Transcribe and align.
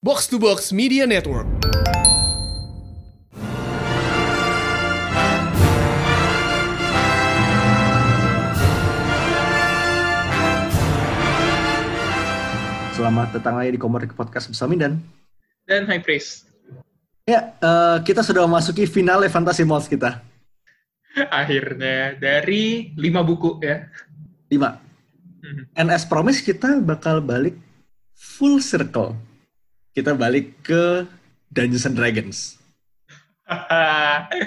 Box 0.00 0.28
to 0.28 0.38
Box 0.38 0.70
Media 0.70 1.06
Network. 1.06 1.46
Selamat 12.94 13.30
datang 13.30 13.58
lagi 13.58 13.74
di 13.74 13.80
Komodek 13.80 14.14
Podcast 14.14 14.50
bersama 14.50 14.74
Mindan. 14.74 14.94
dan 15.68 15.84
High 15.84 16.00
Priest. 16.00 16.48
Ya, 17.28 17.52
eh, 17.60 17.96
kita 18.00 18.24
sudah 18.24 18.48
memasuki 18.48 18.88
final 18.88 19.20
Fantasy 19.28 19.66
Malls 19.68 19.84
kita. 19.84 20.24
Akhirnya 21.42 22.16
dari 22.16 22.94
lima 22.96 23.20
buku 23.20 23.60
ya. 23.60 23.84
Lima. 24.48 24.80
Mhm. 25.44 25.76
And 25.76 25.92
as 25.92 26.08
promise 26.08 26.40
kita 26.40 26.80
bakal 26.80 27.20
balik 27.20 27.58
full 28.16 28.64
circle. 28.64 29.12
Kita 29.98 30.14
balik 30.14 30.62
ke 30.62 31.10
Dungeons 31.50 31.90
and 31.90 31.98
Dragons. 31.98 32.38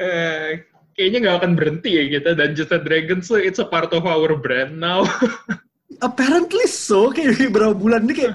Eh, 0.00 0.64
kayaknya 0.96 1.18
nggak 1.20 1.36
akan 1.44 1.52
berhenti 1.52 2.00
ya 2.00 2.08
kita 2.08 2.32
Dungeons 2.32 2.72
and 2.72 2.84
Dragons 2.88 3.24
so 3.28 3.36
it's 3.36 3.60
a 3.60 3.68
part 3.68 3.92
of 3.92 4.08
our 4.08 4.32
brand 4.40 4.80
now. 4.80 5.04
Apparently 6.08 6.64
so, 6.64 7.12
kayak 7.12 7.52
berapa 7.52 7.76
bulan 7.76 8.08
ini 8.08 8.24
kayak 8.24 8.34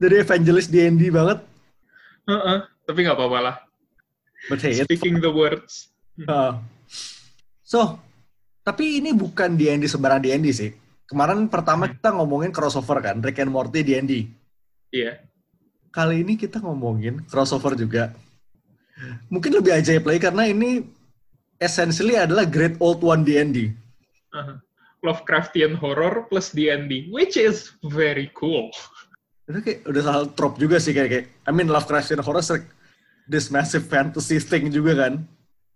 dari 0.00 0.24
evangelist 0.24 0.72
D&D 0.72 1.12
banget. 1.12 1.44
Heeh, 2.24 2.58
Tapi 2.88 2.98
nggak 3.04 3.16
apa-apa 3.20 3.38
lah. 3.44 3.56
But 4.48 4.64
hey, 4.64 4.80
Speaking 4.80 5.20
the 5.20 5.28
words. 5.28 5.92
Uh, 6.24 6.56
so, 7.60 8.00
tapi 8.64 9.04
ini 9.04 9.12
bukan 9.12 9.60
D&D 9.60 9.92
sembarang 9.92 10.24
D&D 10.24 10.46
sih. 10.56 10.72
Kemarin 11.04 11.52
pertama 11.52 11.84
kita 11.86 12.16
ngomongin 12.16 12.48
crossover 12.48 13.04
kan, 13.04 13.20
Rick 13.20 13.44
and 13.44 13.52
Morty 13.52 13.84
D&D. 13.84 14.41
Iya. 14.92 15.24
Kali 15.92 16.20
ini 16.20 16.36
kita 16.36 16.60
ngomongin 16.60 17.24
crossover 17.26 17.72
juga. 17.74 18.12
Mungkin 19.32 19.56
lebih 19.56 19.72
ajaib 19.72 20.04
lagi 20.04 20.20
karena 20.20 20.44
ini 20.46 20.84
essentially 21.58 22.14
adalah 22.14 22.44
Great 22.44 22.76
Old 22.78 23.00
One 23.00 23.24
D&D. 23.24 23.72
Uh-huh. 24.32 24.56
Lovecraftian 25.02 25.74
horror 25.74 26.30
plus 26.30 26.54
D&D, 26.54 27.10
which 27.10 27.34
is 27.34 27.74
very 27.90 28.30
cool. 28.38 28.70
Itu 29.50 29.58
kayak 29.58 29.82
udah 29.90 30.02
salah 30.06 30.28
trope 30.38 30.56
juga 30.62 30.78
sih 30.78 30.94
kayak, 30.94 31.08
kayak 31.10 31.26
I 31.48 31.50
mean 31.50 31.66
Lovecraftian 31.66 32.22
horror 32.22 32.44
this 33.26 33.50
massive 33.50 33.88
fantasy 33.90 34.38
thing 34.38 34.70
juga 34.70 35.08
kan. 35.08 35.24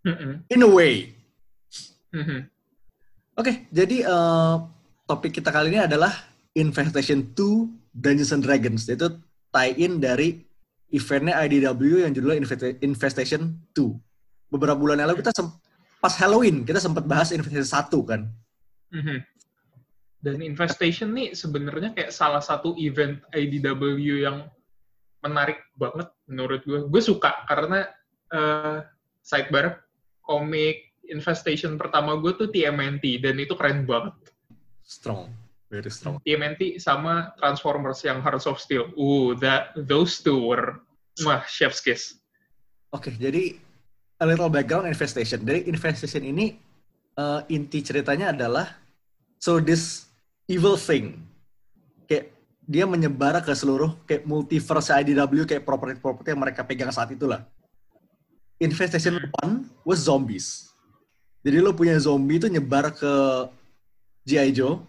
Mhm, 0.07 0.47
In 0.55 0.61
a 0.63 0.71
way. 0.71 1.11
mhm. 2.15 2.47
Oke, 3.37 3.69
jadi 3.69 4.07
eh, 4.07 4.55
topik 5.05 5.43
kita 5.43 5.53
kali 5.53 5.75
ini 5.75 5.85
adalah 5.85 6.15
Infestation 6.57 7.21
2 7.37 7.86
Dungeons 7.97 8.33
and 8.37 8.45
Dragons. 8.45 8.85
Itu 8.85 9.25
tie-in 9.51 9.99
dari 9.99 10.45
eventnya 10.93 11.41
IDW 11.43 12.05
yang 12.05 12.13
judulnya 12.13 12.45
Infest- 12.45 12.79
Infestation 12.85 13.57
2. 13.73 14.53
Beberapa 14.53 14.79
bulan 14.79 15.01
yang 15.03 15.11
lalu 15.11 15.25
kita 15.25 15.33
pas 15.97 16.15
Halloween 16.21 16.63
kita 16.63 16.79
sempat 16.79 17.09
bahas 17.09 17.33
Infestation 17.33 17.67
1 17.67 17.99
kan. 18.05 18.21
Mhm. 18.93 19.19
Dan 20.23 20.39
Infestation 20.43 21.15
nih 21.15 21.35
sebenarnya 21.35 21.95
kayak 21.97 22.13
salah 22.13 22.43
satu 22.43 22.75
event 22.79 23.23
IDW 23.35 23.99
yang 24.23 24.47
menarik 25.23 25.63
banget 25.75 26.09
menurut 26.31 26.63
gue. 26.63 26.87
Gue 26.87 27.03
suka 27.03 27.47
karena 27.51 27.87
eh, 28.31 28.79
sidebar 29.23 29.87
komik 30.23 30.87
Infestation 31.07 31.79
pertama 31.79 32.19
gue 32.19 32.35
tuh 32.35 32.51
TMNT 32.51 33.23
dan 33.23 33.39
itu 33.39 33.55
keren 33.55 33.87
banget. 33.87 34.15
Strong, 34.83 35.31
very 35.77 35.93
strong. 35.93 36.17
TMNT 36.25 36.81
sama 36.81 37.37
Transformers 37.37 38.01
yang 38.01 38.25
Hearts 38.25 38.49
of 38.49 38.57
Steel. 38.57 38.89
Uh, 38.97 39.37
that 39.45 39.77
those 39.77 40.25
two 40.25 40.41
were 40.49 40.81
wah 41.25 41.45
chef's 41.45 41.85
kiss. 41.85 42.17
Oke, 42.93 43.13
jadi 43.21 43.61
a 44.21 44.25
little 44.25 44.49
background 44.49 44.89
Infestation. 44.89 45.45
Dari 45.45 45.69
Infestation 45.69 46.25
ini 46.25 46.57
eh, 47.17 47.41
inti 47.53 47.81
ceritanya 47.85 48.33
adalah 48.33 48.67
so 49.37 49.61
this 49.61 50.09
evil 50.49 50.81
thing 50.81 51.21
kayak 52.07 52.33
dia 52.67 52.85
menyebar 52.89 53.39
ke 53.45 53.53
seluruh 53.53 53.95
kayak 54.09 54.25
multiverse 54.25 54.91
IDW 54.91 55.47
kayak 55.47 55.63
properti-properti 55.63 56.35
yang 56.35 56.41
mereka 56.41 56.65
pegang 56.65 56.91
saat 56.91 57.13
itulah. 57.13 57.45
Infestation 58.57 59.21
one 59.45 59.69
was 59.85 60.01
zombies. 60.01 60.73
Jadi 61.45 61.61
lo 61.61 61.77
punya 61.77 61.95
zombie 62.01 62.41
itu 62.41 62.49
nyebar 62.49 62.91
ke 62.91 63.13
G.I. 64.27 64.51
Joe, 64.51 64.83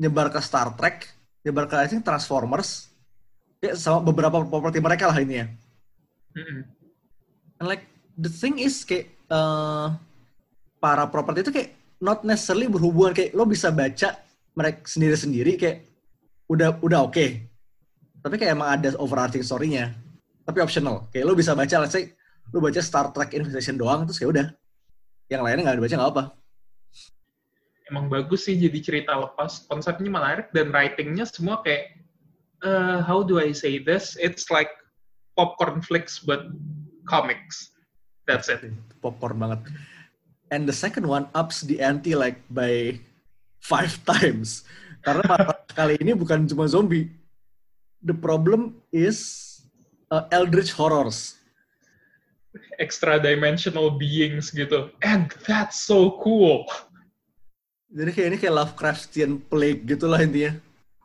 nyebar 0.00 0.32
ke 0.32 0.40
Star 0.40 0.72
Trek, 0.76 1.08
nyebar 1.44 1.68
ke 1.68 1.76
I 1.76 1.86
think, 1.88 2.04
Transformers, 2.06 2.92
kayak 3.62 3.78
sama 3.78 4.02
beberapa 4.02 4.42
properti 4.42 4.82
mereka 4.82 5.06
lah 5.10 5.18
ini 5.22 5.34
ya. 5.38 5.46
Mm-mm. 6.34 6.60
And 7.62 7.66
like 7.70 7.86
the 8.18 8.32
thing 8.32 8.58
is 8.58 8.82
kayak 8.82 9.12
eh, 9.30 9.86
para 10.82 11.04
properti 11.06 11.46
itu 11.46 11.52
kayak 11.54 11.70
not 12.02 12.26
necessarily 12.26 12.66
berhubungan 12.66 13.14
kayak 13.14 13.30
lo 13.38 13.46
bisa 13.46 13.70
baca 13.70 14.18
mereka 14.58 14.82
sendiri-sendiri 14.90 15.54
kayak 15.54 15.86
udah 16.50 16.82
udah 16.82 17.06
oke. 17.06 17.26
Tapi 18.22 18.34
kayak 18.34 18.52
emang 18.58 18.68
ada 18.74 18.98
overarching 18.98 19.46
story-nya. 19.46 19.94
Tapi 20.42 20.58
optional. 20.58 21.06
Kayak 21.14 21.24
lo 21.30 21.34
bisa 21.38 21.54
baca 21.54 21.76
let's 21.86 21.94
say 21.94 22.10
lo 22.50 22.58
baca 22.58 22.82
Star 22.82 23.14
Trek 23.14 23.30
Invitation 23.38 23.78
doang 23.78 24.04
terus 24.10 24.18
kayak 24.18 24.30
udah. 24.34 24.46
Yang 25.30 25.40
lainnya 25.46 25.62
nggak 25.70 25.76
dibaca 25.78 25.94
nggak 25.94 26.12
apa. 26.18 26.22
Emang 27.90 28.06
bagus 28.06 28.46
sih 28.46 28.54
jadi 28.54 28.78
cerita 28.78 29.12
lepas. 29.16 29.66
Konsepnya 29.66 30.10
menarik 30.10 30.54
dan 30.54 30.70
writingnya 30.70 31.26
semua 31.26 31.64
kayak 31.64 31.98
eh, 32.62 32.98
how 33.02 33.26
do 33.26 33.42
I 33.42 33.50
say 33.50 33.82
this? 33.82 34.14
It's 34.18 34.48
like 34.50 34.70
popcorn 35.34 35.82
flicks 35.82 36.22
but 36.22 36.52
comics. 37.08 37.74
That's 38.26 38.46
it. 38.46 38.62
Popcorn 39.02 39.38
banget. 39.38 39.60
And 40.52 40.68
the 40.68 40.76
second 40.76 41.08
one 41.08 41.26
ups 41.34 41.64
the 41.64 41.80
ante 41.80 42.14
like 42.14 42.38
by 42.52 43.00
five 43.58 43.98
times. 44.10 44.62
Karena 45.02 45.50
kali 45.78 45.98
ini 45.98 46.14
bukan 46.14 46.46
cuma 46.46 46.70
zombie. 46.70 47.10
The 48.02 48.14
problem 48.14 48.82
is 48.90 49.48
uh, 50.10 50.26
eldritch 50.30 50.74
horrors. 50.74 51.38
Extra 52.76 53.16
dimensional 53.16 53.96
beings 53.96 54.52
gitu. 54.52 54.92
And 55.00 55.32
that's 55.48 55.82
so 55.82 56.20
cool. 56.20 56.68
Jadi 57.92 58.10
kayak 58.16 58.28
ini 58.32 58.36
kayak 58.40 58.56
Lovecraftian 58.56 59.32
plague 59.52 59.84
gitu 59.84 60.08
lah 60.08 60.24
intinya. 60.24 60.56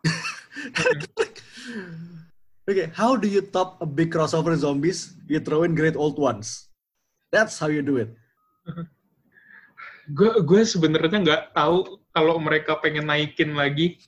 Oke, 2.68 2.92
how 2.96 3.20
do 3.20 3.28
you 3.28 3.44
top 3.44 3.80
a 3.84 3.88
big 3.88 4.12
crossover 4.12 4.56
zombies? 4.56 5.12
You 5.28 5.44
throw 5.44 5.68
in 5.68 5.76
great 5.76 6.00
old 6.00 6.16
ones. 6.16 6.72
That's 7.32 7.60
how 7.60 7.68
you 7.68 7.84
do 7.84 8.00
it. 8.00 8.12
gue 10.08 10.40
gue 10.40 10.62
sebenarnya 10.64 11.20
nggak 11.20 11.44
tahu 11.52 12.00
kalau 12.16 12.40
mereka 12.40 12.80
pengen 12.80 13.12
naikin 13.12 13.56
lagi 13.56 14.00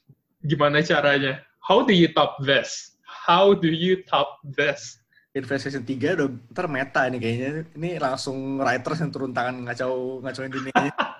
gimana 0.44 0.80
caranya. 0.80 1.44
How 1.60 1.84
do 1.84 1.92
you 1.92 2.08
top 2.16 2.40
this? 2.44 2.96
How 3.04 3.52
do 3.52 3.68
you 3.68 4.04
top 4.08 4.40
this? 4.44 5.00
Infestation 5.36 5.84
3 5.84 6.20
udah 6.20 6.28
ntar 6.56 6.68
meta 6.72 7.04
ini 7.12 7.20
kayaknya. 7.20 7.68
Ini 7.76 8.00
langsung 8.00 8.64
writers 8.64 9.00
yang 9.04 9.12
turun 9.12 9.36
tangan 9.36 9.68
ngacau 9.68 10.24
ngacauin 10.24 10.52
dunianya. 10.52 10.96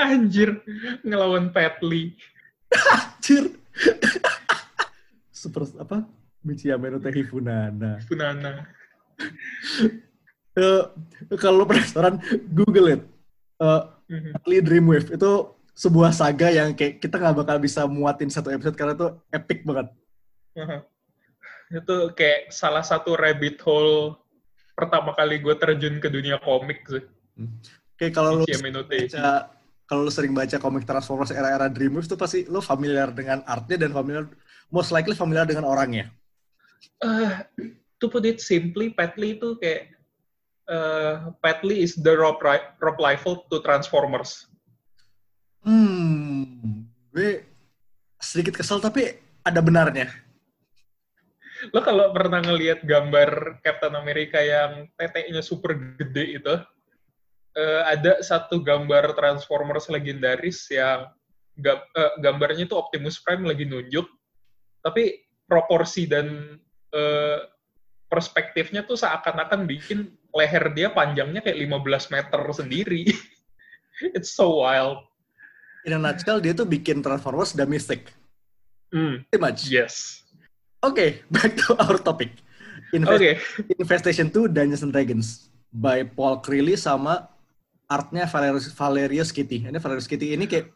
Anjir, 0.00 0.64
ngelawan 1.04 1.52
Petli. 1.52 2.16
Anjir. 2.72 3.52
Super 5.30 5.68
apa? 5.76 6.08
Michiyame 6.40 6.88
no 6.88 6.98
Tehi 6.98 7.20
Funana. 7.22 8.00
Funana. 8.08 8.64
Eh, 10.56 10.82
kalau 11.36 11.68
penasaran, 11.68 12.16
Google 12.50 12.96
it. 12.96 13.02
Eh, 13.60 13.82
Mhm. 14.10 14.30
Atli 14.34 14.58
Dreamwave 14.58 15.14
itu 15.14 15.32
sebuah 15.70 16.10
saga 16.10 16.50
yang 16.50 16.74
kayak 16.74 16.98
kita 16.98 17.14
nggak 17.14 17.46
bakal 17.46 17.56
bisa 17.62 17.86
muatin 17.86 18.26
satu 18.26 18.50
episode 18.50 18.74
karena 18.74 18.98
itu 18.98 19.08
epic 19.30 19.62
banget. 19.62 19.86
Aha. 20.58 20.82
Itu 21.70 22.10
kayak 22.18 22.50
salah 22.50 22.82
satu 22.82 23.14
rabbit 23.14 23.62
hole 23.62 24.18
pertama 24.74 25.14
kali 25.14 25.38
gue 25.38 25.54
terjun 25.54 26.02
ke 26.02 26.10
dunia 26.10 26.42
komik 26.42 26.82
sih. 26.90 27.06
Kalau 28.10 28.42
lo 28.42 28.42
Michiyame 28.42 28.74
no 28.74 28.82
Tehi. 28.82 29.06
baca 29.14 29.46
kalau 29.90 30.06
lo 30.06 30.12
sering 30.14 30.30
baca 30.30 30.54
komik 30.62 30.86
Transformers 30.86 31.34
era-era 31.34 31.66
Dreamwave 31.66 32.06
itu 32.06 32.14
pasti 32.14 32.46
lo 32.46 32.62
familiar 32.62 33.10
dengan 33.10 33.42
artnya 33.42 33.74
dan 33.74 33.90
familiar 33.90 34.30
most 34.70 34.94
likely 34.94 35.18
familiar 35.18 35.42
dengan 35.42 35.66
orangnya. 35.66 36.14
Eh, 37.02 37.30
to 37.98 38.06
put 38.06 38.22
it 38.22 38.38
simply, 38.38 38.94
Petli 38.94 39.34
itu 39.34 39.58
kayak 39.58 39.90
eh, 40.70 41.14
Petli 41.42 41.82
is 41.82 41.98
the 41.98 42.14
Rob, 42.14 42.38
Rob 42.78 42.96
Liefeld 43.02 43.50
to 43.50 43.58
Transformers. 43.66 44.46
Hmm, 45.66 46.86
gue 47.10 47.42
sedikit 48.22 48.62
kesel 48.62 48.78
tapi 48.78 49.18
ada 49.42 49.58
benarnya. 49.58 50.06
Lo 51.74 51.82
kalau 51.82 52.14
pernah 52.14 52.40
ngelihat 52.40 52.86
gambar 52.86 53.60
Captain 53.66 53.92
America 53.98 54.38
yang 54.38 54.86
teteknya 54.96 55.42
super 55.44 55.76
gede 55.98 56.40
itu, 56.40 56.54
eh, 57.54 57.82
ada 57.86 58.20
satu 58.20 58.60
gambar 58.60 59.14
Transformers 59.14 59.88
legendaris 59.88 60.68
yang 60.70 61.10
gam- 61.56 61.86
eh, 61.94 62.12
gambarnya 62.18 62.66
itu 62.66 62.76
Optimus 62.76 63.18
Prime 63.18 63.46
lagi 63.46 63.64
nunjuk, 63.64 64.06
tapi 64.80 65.18
proporsi 65.46 66.06
dan 66.06 66.58
eh, 66.90 67.38
perspektifnya 68.10 68.82
tuh 68.82 68.98
seakan-akan 68.98 69.70
bikin 69.70 70.10
leher 70.34 70.74
dia 70.74 70.90
panjangnya 70.90 71.42
kayak 71.42 71.58
15 71.62 72.10
meter 72.10 72.40
sendiri. 72.50 73.02
It's 74.16 74.34
so 74.34 74.62
wild. 74.62 75.06
In 75.86 75.94
a 75.94 76.00
nutshell, 76.00 76.42
dia 76.42 76.52
tuh 76.52 76.66
bikin 76.66 77.00
Transformers 77.00 77.54
dan 77.54 77.70
Mystic. 77.70 78.10
Hmm, 78.90 79.22
Pretty 79.30 79.38
much. 79.38 79.60
yes. 79.70 80.26
Oke, 80.82 81.22
back 81.34 81.54
to 81.54 81.78
our 81.78 81.96
topic. 81.96 82.34
Invest- 82.90 83.22
Oke. 83.22 83.32
Infestation 83.78 84.26
2 84.26 84.50
Dungeons 84.50 84.82
and 84.82 84.90
Dragons 84.90 85.46
by 85.70 86.02
Paul 86.02 86.42
Creeley 86.42 86.74
sama 86.74 87.29
artnya 87.90 88.24
Valerius, 88.30 88.70
Valerius 88.70 89.30
Kitty. 89.34 89.66
Ini 89.66 89.78
Valerius 89.82 90.06
Kitty 90.06 90.38
ini 90.38 90.46
kayak 90.46 90.70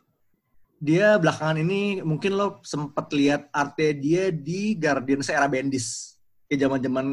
dia 0.83 1.15
belakangan 1.17 1.63
ini 1.63 2.03
mungkin 2.03 2.35
lo 2.35 2.59
sempat 2.67 3.09
lihat 3.15 3.47
artnya 3.55 3.95
dia 3.95 4.23
di 4.35 4.75
Guardians 4.75 5.31
era 5.31 5.47
Bendis. 5.47 6.19
Kayak 6.51 6.67
zaman-zaman 6.67 7.07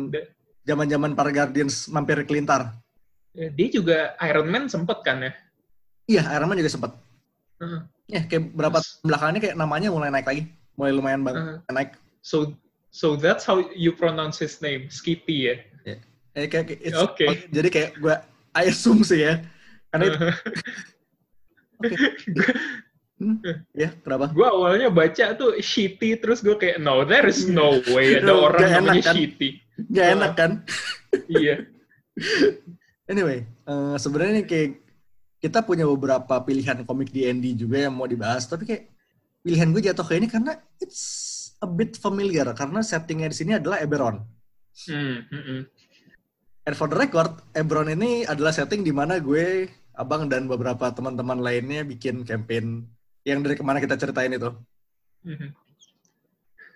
zaman-zaman 0.66 1.12
para 1.14 1.30
Guardians 1.30 1.86
mampir 1.88 2.18
kelintar. 2.26 2.74
Ya, 3.32 3.48
Dia 3.54 3.68
juga 3.70 3.98
Iron 4.28 4.50
Man 4.50 4.66
sempet 4.68 5.06
kan 5.06 5.22
ya? 5.24 5.32
Iya, 6.10 6.26
Iron 6.36 6.50
Man 6.50 6.60
juga 6.60 6.74
sempat. 6.74 6.92
Heeh. 7.62 7.82
Ya, 8.12 8.22
kayak 8.28 8.52
berapa 8.52 8.82
belakangannya 9.06 9.40
kayak 9.40 9.56
namanya 9.56 9.88
mulai 9.94 10.10
naik 10.12 10.28
lagi. 10.28 10.44
Mulai 10.76 10.92
lumayan 10.98 11.22
banget 11.24 11.42
Heeh. 11.62 11.72
naik. 11.72 11.90
So 12.26 12.58
so 12.92 13.16
that's 13.16 13.46
how 13.48 13.62
you 13.72 13.94
pronounce 13.96 14.42
his 14.42 14.60
name, 14.60 14.90
Skippy 14.92 15.48
ya. 15.48 15.56
Eh, 16.32 16.48
kayak, 16.48 16.64
kayak 16.76 16.82
it's- 16.84 16.96
Oke. 17.00 17.28
Jadi 17.52 17.70
kayak 17.72 17.92
gue 18.02 18.16
I 18.52 18.68
assume 18.72 19.04
sih 19.08 19.24
ya. 19.24 19.40
Karena 19.92 20.06
itu, 20.08 20.18
oke. 21.78 21.96
Hmm, 23.22 23.38
ya, 23.78 23.94
kenapa? 24.02 24.34
gue 24.34 24.48
awalnya 24.50 24.90
baca 24.90 25.38
tuh 25.38 25.54
shitty 25.62 26.18
terus 26.18 26.42
gue 26.42 26.58
kayak 26.58 26.82
no 26.82 27.06
there 27.06 27.30
is 27.30 27.46
no 27.46 27.78
way 27.94 28.18
ada 28.18 28.26
No, 28.26 28.50
orang 28.50 28.60
gak 28.66 28.72
enak 28.74 28.82
namanya 28.82 29.04
kan? 29.06 29.14
shitty 29.14 29.50
Gak 29.94 30.08
enak 30.18 30.32
kan? 30.34 30.52
iya 31.30 31.56
Anyway, 33.12 33.44
eh, 33.46 33.96
sebenarnya 34.00 34.42
kayak 34.48 34.82
kita 35.38 35.62
punya 35.62 35.84
beberapa 35.84 36.40
pilihan 36.42 36.82
komik 36.82 37.12
D&D 37.12 37.60
juga 37.60 37.90
yang 37.90 37.94
mau 37.94 38.08
dibahas, 38.08 38.48
tapi 38.48 38.64
kayak 38.64 38.88
pilihan 39.44 39.68
gue 39.70 39.82
jatuh 39.84 40.06
ke 40.08 40.16
ini 40.16 40.32
karena 40.32 40.56
it's 40.80 41.02
a 41.60 41.68
bit 41.68 42.00
familiar 42.00 42.48
karena 42.56 42.80
settingnya 42.80 43.28
di 43.30 43.36
sini 43.36 43.52
adalah 43.60 43.84
Eberron. 43.84 44.22
Hmm, 44.88 45.28
hmm, 45.28 45.44
hmm. 45.44 45.62
And 46.64 46.74
for 46.78 46.88
the 46.88 46.96
record, 46.96 47.36
Eberron 47.52 47.92
ini 47.92 48.24
adalah 48.24 48.54
setting 48.56 48.86
di 48.86 48.94
mana 48.96 49.20
gue, 49.20 49.68
abang 49.96 50.28
dan 50.32 50.48
beberapa 50.48 50.92
teman-teman 50.92 51.40
lainnya 51.40 51.84
bikin 51.84 52.24
campaign 52.24 52.88
yang 53.28 53.44
dari 53.46 53.56
ke 53.58 53.64
mana 53.64 53.78
kita 53.84 54.00
ceritain 54.00 54.34
itu. 54.34 54.50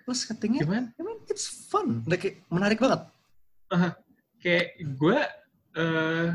Terus 0.06 0.20
settingnya, 0.22 0.62
gimana? 0.62 0.88
I 0.94 1.02
mean, 1.02 1.18
it's 1.26 1.50
fun, 1.66 2.06
kayak 2.06 2.38
menarik 2.52 2.78
banget. 2.78 3.02
kayak 4.38 4.78
gue 4.94 5.18
eh 5.76 6.28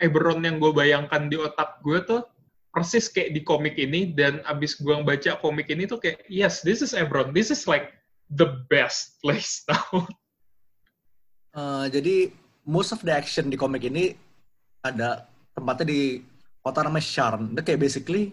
Eberron 0.00 0.42
yang 0.42 0.56
gue 0.58 0.72
bayangkan 0.74 1.28
di 1.28 1.36
otak 1.36 1.78
gue 1.84 2.00
tuh 2.02 2.24
persis 2.72 3.12
kayak 3.12 3.36
di 3.36 3.44
komik 3.44 3.76
ini 3.76 4.10
dan 4.16 4.40
abis 4.48 4.80
gue 4.80 4.96
baca 5.04 5.36
komik 5.38 5.68
ini 5.68 5.84
tuh 5.84 6.00
kayak 6.00 6.24
yes 6.32 6.64
this 6.64 6.80
is 6.80 6.96
Eberron 6.96 7.36
this 7.36 7.52
is 7.52 7.68
like 7.68 7.92
the 8.32 8.64
best 8.72 9.20
place 9.20 9.62
now. 9.68 10.08
Eh, 11.52 11.86
jadi 11.92 12.32
most 12.64 12.96
of 12.96 13.04
the 13.04 13.12
action 13.12 13.52
di 13.52 13.60
komik 13.60 13.84
ini 13.84 14.16
ada 14.80 15.28
tempatnya 15.52 15.86
di 15.88 16.00
kota 16.62 16.84
namanya 16.86 17.04
Sharn. 17.04 17.52
Itu 17.52 17.62
kayak 17.62 17.80
basically, 17.80 18.32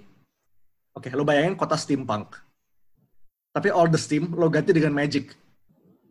oke 0.94 1.07
lo 1.13 1.24
bayangin 1.24 1.56
kota 1.60 1.75
steampunk. 1.75 2.38
Tapi 3.50 3.68
all 3.74 3.89
the 3.89 4.00
steam 4.00 4.31
lo 4.38 4.48
ganti 4.48 4.71
dengan 4.71 4.94
magic. 4.94 5.33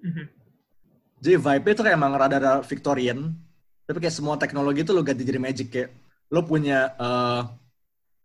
Mhm. 0.02 0.24
Jadi 1.18 1.34
vibe-nya 1.34 1.74
itu 1.74 1.82
kayak 1.82 1.98
emang 1.98 2.14
rada-rada 2.14 2.62
Victorian. 2.62 3.34
Tapi 3.88 3.98
kayak 4.04 4.14
semua 4.14 4.38
teknologi 4.38 4.86
itu 4.86 4.92
lo 4.94 5.02
ganti 5.02 5.26
jadi 5.26 5.40
magic. 5.40 5.68
Kayak 5.70 5.90
lo 6.30 6.44
punya 6.44 6.94
eh, 6.94 7.42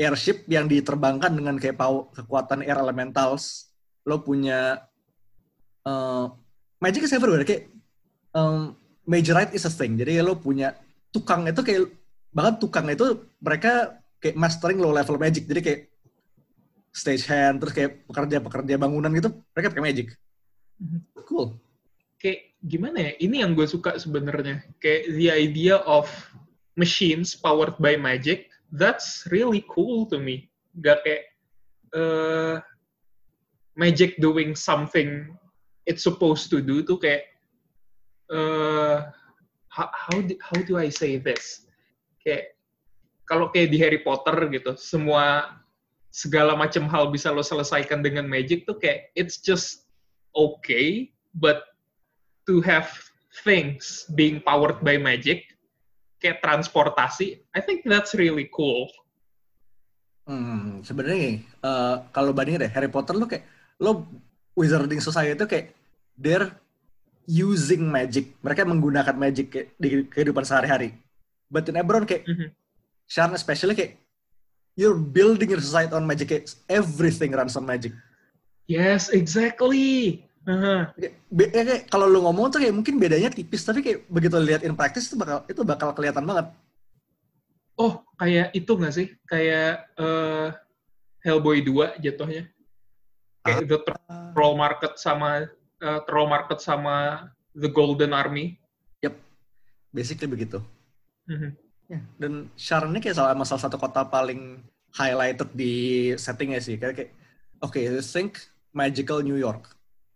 airship 0.04 0.46
yang 0.50 0.68
diterbangkan 0.68 1.32
dengan 1.34 1.56
kayak 1.58 1.78
pow- 1.78 2.10
kekuatan 2.14 2.62
air 2.62 2.78
elementals. 2.78 3.74
Lo 4.06 4.22
punya 4.22 4.84
eh, 5.86 6.26
magic 6.82 7.08
is 7.08 7.14
everywhere. 7.16 7.46
Kayak 7.48 7.74
um, 8.36 8.76
Majorite 9.08 9.54
is 9.56 9.66
a 9.68 9.72
thing. 9.72 9.96
Jadi 9.96 10.20
lo 10.20 10.36
punya 10.36 10.76
tukang 11.14 11.46
itu 11.48 11.62
kayak 11.62 11.88
bahkan 12.34 12.58
tukang 12.60 12.90
itu 12.90 13.30
mereka 13.40 14.02
kayak 14.18 14.36
mastering 14.36 14.82
low 14.82 14.92
level 14.92 15.16
magic. 15.22 15.46
Jadi 15.46 15.62
kayak 15.62 15.82
stage 16.94 17.26
hand 17.26 17.58
terus 17.58 17.74
kayak 17.74 18.06
pekerja-pekerja 18.06 18.78
bangunan 18.78 19.10
gitu 19.14 19.30
mereka 19.54 19.74
pakai 19.74 19.86
magic. 19.86 20.08
Mhm. 20.82 21.00
Cool. 21.24 21.58
kayak 22.24 22.56
gimana 22.64 23.12
ya? 23.12 23.12
Ini 23.20 23.44
yang 23.44 23.52
gue 23.52 23.68
suka 23.68 24.00
sebenarnya. 24.00 24.64
Kayak 24.80 25.12
the 25.20 25.28
idea 25.28 25.84
of 25.84 26.08
machines 26.80 27.36
powered 27.36 27.76
by 27.84 28.00
magic, 28.00 28.48
that's 28.72 29.28
really 29.28 29.68
cool 29.68 30.08
to 30.08 30.24
me. 30.24 30.48
Gak 30.80 31.04
kayak 31.04 31.24
eh, 31.92 32.64
magic 33.76 34.16
doing 34.24 34.56
something 34.56 35.36
it's 35.84 36.00
supposed 36.00 36.48
to 36.48 36.64
do 36.64 36.80
tuh 36.88 36.96
kayak 36.96 37.28
eh 38.32 38.98
how, 39.68 39.90
how 39.92 40.18
do, 40.24 40.34
how 40.40 40.60
do 40.64 40.80
I 40.80 40.88
say 40.88 41.20
this? 41.20 41.68
Kayak 42.24 42.56
kalau 43.28 43.52
kayak 43.52 43.72
di 43.72 43.78
Harry 43.80 44.00
Potter 44.02 44.36
gitu, 44.52 44.76
semua 44.80 45.56
segala 46.14 46.54
macam 46.54 46.86
hal 46.92 47.10
bisa 47.10 47.34
lo 47.34 47.42
selesaikan 47.42 48.06
dengan 48.06 48.30
magic 48.30 48.70
tuh 48.70 48.78
kayak 48.78 49.10
it's 49.18 49.42
just 49.42 49.90
okay, 50.38 51.10
but 51.34 51.74
to 52.46 52.62
have 52.62 52.92
things 53.42 54.06
being 54.14 54.38
powered 54.44 54.78
by 54.86 55.00
magic 55.00 55.50
kayak 56.22 56.40
transportasi, 56.40 57.44
I 57.52 57.60
think 57.60 57.84
that's 57.84 58.16
really 58.16 58.48
cool. 58.54 58.88
Hmm, 60.24 60.80
sebenarnya 60.88 61.44
eh, 61.44 61.96
kalau 62.16 62.32
bandingin 62.32 62.64
deh 62.64 62.72
Harry 62.72 62.88
Potter 62.88 63.12
lo 63.12 63.28
kayak 63.28 63.44
lo 63.84 64.08
Wizarding 64.56 65.04
Society 65.04 65.36
itu 65.36 65.48
kayak 65.50 65.76
they're 66.16 66.48
using 67.28 67.90
magic. 67.92 68.38
Mereka 68.40 68.64
menggunakan 68.64 69.16
magic 69.18 69.52
kayak 69.52 69.68
di 69.76 70.08
kehidupan 70.08 70.48
sehari-hari. 70.48 70.96
But 71.54 71.70
in 71.70 71.78
Eberron 71.78 72.10
kayak 72.10 72.26
Mhm. 72.26 72.50
Sharn 73.06 73.38
especially 73.38 73.78
kayak 73.78 74.02
you're 74.74 74.98
building 74.98 75.54
your 75.54 75.62
society 75.62 75.94
on 75.94 76.02
magic. 76.02 76.34
Kayak 76.34 76.50
everything 76.66 77.30
runs 77.30 77.54
on 77.54 77.62
magic. 77.62 77.94
Yes, 78.66 79.14
exactly. 79.14 80.26
Kayak, 80.98 81.14
be- 81.30 81.52
ya 81.54 81.62
kayak 81.64 81.84
kalau 81.88 82.10
lo 82.10 82.26
ngomong 82.26 82.50
tuh 82.50 82.60
kayak 82.66 82.74
mungkin 82.74 82.98
bedanya 82.98 83.30
tipis 83.30 83.62
tapi 83.62 83.86
kayak 83.86 84.10
begitu 84.10 84.34
lihat 84.42 84.66
in 84.66 84.74
practice 84.74 85.08
itu 85.08 85.16
bakal 85.16 85.46
itu 85.46 85.62
bakal 85.62 85.94
kelihatan 85.94 86.26
banget. 86.26 86.50
Oh, 87.78 88.02
kayak 88.18 88.50
itu 88.58 88.72
nggak 88.74 88.94
sih? 88.98 89.08
Kayak 89.30 89.88
eh, 89.94 90.48
Hellboy 91.22 91.62
2 91.62 92.02
jatuhnya. 92.02 92.50
Kayak 93.46 93.62
The 93.70 93.78
Troll 94.34 94.56
Market 94.58 94.94
sama 94.98 95.46
eh, 95.80 96.00
Troll 96.10 96.28
Market 96.28 96.60
sama 96.60 97.30
The 97.54 97.70
Golden 97.70 98.18
Army. 98.18 98.58
Basically 99.94 100.26
begitu. 100.26 100.58
Mhm. 101.30 101.50
Ya, 101.92 102.00
dan 102.16 102.48
Sharon 102.56 102.96
ini 102.96 103.04
kayak 103.04 103.20
salah, 103.20 103.36
salah 103.44 103.64
satu 103.68 103.76
kota 103.76 104.08
paling 104.08 104.64
highlighted 104.96 105.52
di 105.52 106.10
settingnya 106.16 106.64
sih. 106.64 106.80
Kayak, 106.80 106.96
kayak 106.96 107.12
oke, 107.60 107.80
think 108.02 108.40
magical 108.72 109.20
New 109.20 109.36
York. 109.36 109.68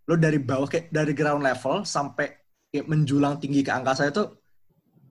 Lo 0.08 0.16
dari 0.16 0.40
bawah 0.40 0.68
kayak 0.68 0.90
dari 0.90 1.12
ground 1.12 1.44
level 1.44 1.84
sampai 1.84 2.32
kayak 2.72 2.88
menjulang 2.88 3.38
tinggi 3.40 3.62
ke 3.64 3.72
angkasa 3.72 4.08
itu 4.08 4.24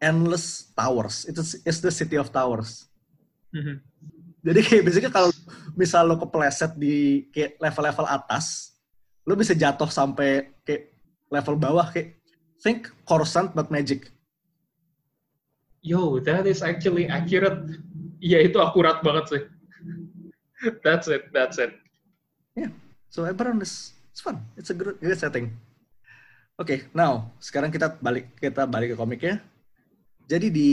endless 0.00 0.72
towers. 0.72 1.28
Itu 1.28 1.44
is 1.44 1.78
the 1.84 1.92
city 1.92 2.16
of 2.16 2.32
towers. 2.32 2.88
Mhm. 3.52 3.80
Jadi 4.46 4.60
kayak 4.62 4.82
basically 4.86 5.12
kalau 5.12 5.30
misal 5.76 6.08
lo 6.08 6.16
kepleset 6.16 6.78
di 6.78 7.26
kayak 7.34 7.60
level-level 7.60 8.06
atas, 8.08 8.78
lo 9.28 9.36
bisa 9.36 9.52
jatuh 9.52 9.90
sampai 9.90 10.56
kayak 10.64 10.94
level 11.28 11.56
bawah 11.58 11.90
kayak 11.90 12.16
think 12.64 12.88
Coruscant 13.04 13.52
but 13.52 13.68
magic. 13.68 14.15
Yo, 15.86 16.18
that 16.26 16.50
is 16.50 16.66
actually 16.66 17.06
accurate. 17.06 17.78
Iya, 18.18 18.50
itu 18.50 18.58
akurat 18.58 19.06
banget 19.06 19.24
sih. 19.30 19.42
That's 20.82 21.06
it, 21.06 21.30
that's 21.30 21.62
it. 21.62 21.78
So 23.16 23.24
Eberron 23.24 23.64
is 23.64 23.96
it's 24.12 24.20
fun. 24.20 24.44
It's 24.60 24.68
a 24.68 24.76
good, 24.76 25.00
good 25.00 25.16
setting. 25.16 25.56
Oke, 26.60 26.84
now 26.92 27.32
sekarang 27.40 27.72
kita 27.72 27.96
balik 27.96 28.28
kita 28.36 28.68
balik 28.68 28.92
ke 28.92 28.96
komiknya. 29.00 29.40
Jadi 30.28 30.52
di 30.52 30.70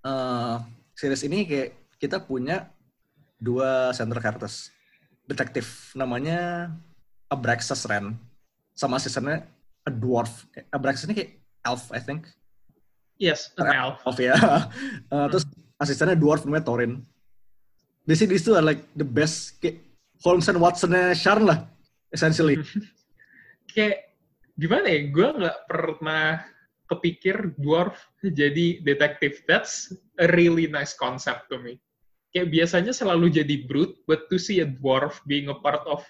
eh, 0.00 0.56
series 0.96 1.28
ini 1.28 1.44
kayak 1.44 1.76
kita 2.00 2.24
punya 2.24 2.72
dua 3.36 3.92
center 3.92 4.16
characters. 4.16 4.72
Detektif 5.28 5.92
namanya 5.92 6.72
Abraxas 7.28 7.84
Ren 7.84 8.16
sama 8.72 8.96
asistennya 8.96 9.44
a 9.84 9.92
dwarf. 9.92 10.48
Abraxas 10.72 11.04
ini 11.04 11.20
kayak 11.20 11.30
elf 11.68 11.92
I 11.92 12.00
think. 12.00 12.32
Yes, 13.18 13.54
an 13.58 13.70
elf. 13.70 14.02
Elf 14.06 14.18
ya. 14.18 14.34
Eh, 15.14 15.26
terus 15.30 15.46
asistennya 15.78 16.18
dwarf 16.18 16.42
namanya 16.42 16.66
Thorin. 16.66 17.02
Basically 18.04 18.36
these 18.36 18.44
two 18.44 18.58
are 18.58 18.64
like 18.64 18.84
the 18.98 19.06
best 19.06 19.62
kayak 19.62 19.80
Holmes 20.20 20.50
and 20.50 20.58
Watson-nya 20.60 21.14
Sharn 21.14 21.46
lah 21.46 21.64
essentially. 22.10 22.58
kayak 23.74 24.14
gimana 24.58 24.86
ya? 24.90 25.00
Gue 25.10 25.28
nggak 25.30 25.58
pernah 25.70 26.42
kepikir 26.90 27.56
dwarf 27.58 27.96
jadi 28.22 28.82
detektif. 28.82 29.42
That's 29.48 29.94
a 30.20 30.30
really 30.34 30.70
nice 30.70 30.94
concept 30.94 31.50
to 31.50 31.58
me. 31.58 31.80
Kayak 32.34 32.50
biasanya 32.50 32.92
selalu 32.94 33.30
jadi 33.30 33.66
brute, 33.66 33.94
but 34.10 34.26
to 34.30 34.42
see 34.42 34.58
a 34.58 34.66
dwarf 34.66 35.22
being 35.30 35.50
a 35.50 35.58
part 35.58 35.86
of 35.86 36.02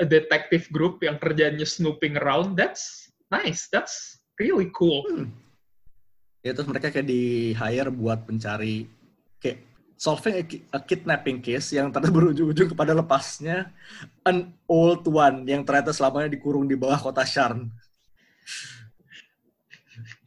a 0.00 0.04
detective 0.04 0.68
group 0.72 1.00
yang 1.04 1.20
kerjanya 1.20 1.64
snooping 1.64 2.16
around, 2.20 2.56
that's 2.56 3.12
nice. 3.28 3.68
That's 3.68 4.20
really 4.40 4.72
cool. 4.72 5.04
Hmm. 5.08 5.32
Ya 6.44 6.54
terus 6.54 6.68
mereka 6.70 6.88
kayak 6.94 7.08
di 7.08 7.52
hire 7.56 7.90
buat 7.90 8.24
mencari 8.28 8.86
kayak 9.42 9.58
solving 9.96 10.34
a, 10.36 10.42
ki- 10.44 10.64
a 10.70 10.78
kidnapping 10.84 11.38
case 11.42 11.74
yang 11.74 11.90
ternyata 11.90 12.12
berujung-ujung 12.18 12.72
kepada 12.76 12.92
lepasnya 12.96 13.72
an 14.24 14.52
old 14.68 15.02
one 15.08 15.44
yang 15.48 15.62
ternyata 15.66 15.90
selamanya 15.90 16.30
dikurung 16.32 16.68
di 16.68 16.76
bawah 16.78 16.98
kota 17.00 17.24
Sharn. 17.26 17.66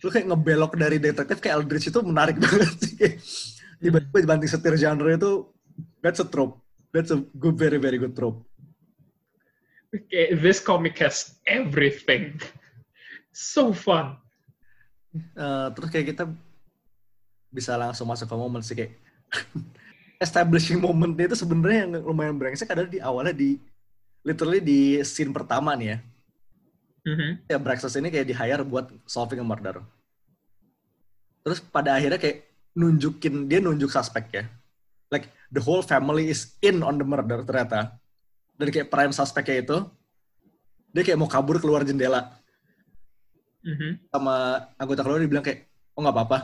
Lu 0.02 0.10
kayak 0.10 0.28
ngebelok 0.32 0.74
dari 0.80 0.98
detektif 0.98 1.38
kayak 1.44 1.56
Eldritch 1.62 1.88
itu 1.92 2.00
menarik 2.02 2.38
banget 2.44 2.72
sih. 2.84 3.10
Tiba-tiba 3.80 4.18
dibanting 4.26 4.50
setir 4.52 4.76
genre 4.76 5.10
itu 5.14 5.46
that's 6.04 6.20
a 6.20 6.28
trope. 6.28 6.60
That's 6.90 7.14
a 7.14 7.22
good, 7.38 7.56
very, 7.56 7.78
very 7.78 8.02
good 8.02 8.18
trope. 8.18 8.44
Kayak 10.10 10.42
this 10.42 10.60
comic 10.62 10.98
has 11.02 11.38
everything. 11.46 12.38
So 13.32 13.72
fun. 13.72 14.18
Eh, 15.16 15.68
terus 15.74 15.90
kayak 15.90 16.08
kita 16.14 16.24
bisa 17.50 17.74
langsung 17.74 18.06
masuk 18.06 18.30
ke 18.30 18.36
momen 18.38 18.62
sih 18.62 18.78
kayak 18.78 18.94
establishing 20.26 20.78
momentnya 20.78 21.34
itu 21.34 21.38
sebenarnya 21.42 21.90
yang 21.90 21.92
lumayan 22.06 22.38
brengsek 22.38 22.70
adalah 22.70 22.90
di 22.90 23.02
awalnya 23.02 23.34
di 23.34 23.58
literally 24.22 24.62
di 24.62 25.02
scene 25.02 25.34
pertama 25.34 25.74
nih 25.74 25.96
ya. 25.96 26.00
Mhm. 27.00 27.32
ya 27.48 27.58
Braxos 27.58 27.96
ini 27.96 28.12
kayak 28.12 28.28
di 28.28 28.36
hire 28.36 28.62
buat 28.68 28.92
solving 29.08 29.42
a 29.42 29.46
murder. 29.46 29.82
Terus 31.42 31.64
pada 31.64 31.96
akhirnya 31.96 32.20
kayak 32.20 32.46
nunjukin 32.76 33.48
dia 33.48 33.64
nunjuk 33.64 33.90
suspek 33.90 34.26
ya. 34.30 34.44
Like 35.10 35.32
the 35.50 35.64
whole 35.64 35.82
family 35.82 36.30
is 36.30 36.54
in 36.62 36.84
on 36.86 37.00
the 37.00 37.08
murder 37.08 37.42
ternyata. 37.42 37.98
Dan 38.60 38.68
kayak 38.70 38.92
prime 38.92 39.16
suspeknya 39.16 39.64
itu 39.64 39.78
dia 40.92 41.02
kayak 41.02 41.18
mau 41.18 41.32
kabur 41.32 41.58
keluar 41.58 41.88
jendela 41.88 42.39
Mhm. 43.60 44.08
sama 44.08 44.36
anggota 44.80 45.04
keluarga 45.04 45.26
dibilang 45.28 45.46
kayak 45.46 45.68
oh 45.96 46.02
nggak 46.02 46.16
apa-apa. 46.16 46.40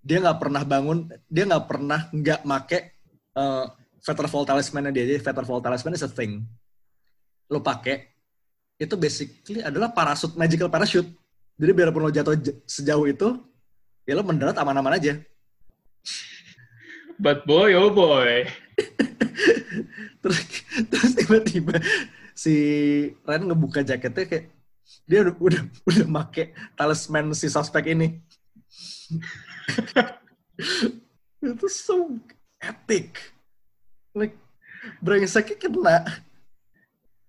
Dia 0.00 0.18
nggak 0.22 0.38
pernah 0.38 0.62
bangun 0.62 0.98
dia 1.26 1.44
nggak 1.44 1.64
pernah 1.66 2.00
nggak 2.14 2.40
make 2.46 2.78
uh, 3.34 3.66
Vaterfall 4.00 4.48
talisman 4.48 4.88
dia. 4.94 5.04
Jadi 5.04 5.20
Vaterfall 5.20 5.60
talisman 5.60 5.98
is 5.98 6.06
a 6.06 6.10
thing. 6.10 6.46
Lo 7.50 7.60
pakai 7.60 8.06
itu 8.80 8.94
basically 8.96 9.60
adalah 9.60 9.92
parasut 9.92 10.38
magical 10.38 10.72
parachute. 10.72 11.10
Jadi 11.60 11.70
biarpun 11.76 12.08
lo 12.08 12.10
jatuh 12.14 12.32
sejauh 12.64 13.04
itu 13.04 13.28
ya 14.08 14.16
lo 14.16 14.24
mendarat 14.24 14.56
aman-aman 14.56 14.96
aja. 14.96 15.20
But 17.20 17.44
boy, 17.44 17.76
oh 17.76 17.92
boy. 17.92 18.48
terus 20.24 20.40
terus 20.88 21.12
tiba-tiba 21.12 21.76
si 22.32 22.54
Ren 23.28 23.44
ngebuka 23.44 23.84
jaketnya 23.84 24.24
kayak 24.24 24.44
dia 25.10 25.26
udah 25.26 25.34
udah 25.42 25.62
udah 25.90 26.06
make 26.06 26.54
talisman 26.78 27.34
si 27.34 27.50
suspek 27.50 27.90
ini 27.90 28.22
itu 31.42 31.66
so 31.66 32.14
epic 32.62 33.18
like 34.14 34.38
brengseknya 35.02 35.58
kena 35.58 36.06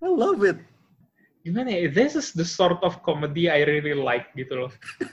I 0.01 0.05
love 0.05 0.45
it 0.45 0.61
Gimana 1.41 1.73
ya? 1.73 1.89
This 1.89 2.13
is 2.13 2.38
the 2.38 2.45
sort 2.45 2.77
of 2.85 3.01
comedy 3.01 3.50
I 3.50 3.65
really 3.65 3.97
like 3.97 4.29
gitu 4.38 4.61
loh. 4.61 4.71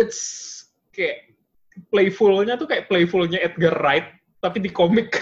It's 0.00 0.64
kayak 0.96 1.36
playfulnya 1.92 2.56
tuh 2.56 2.64
kayak 2.64 2.88
playfulnya 2.88 3.36
Edgar 3.44 3.76
Wright, 3.84 4.16
tapi 4.40 4.64
di 4.64 4.72
komik. 4.72 5.20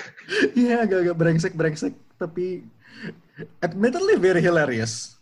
Iya 0.54 0.86
agak-agak 0.86 1.18
brengsek 1.18 1.58
brengsek 1.58 1.98
tapi 2.14 2.62
admittedly 3.58 4.14
very 4.14 4.38
hilarious 4.38 5.18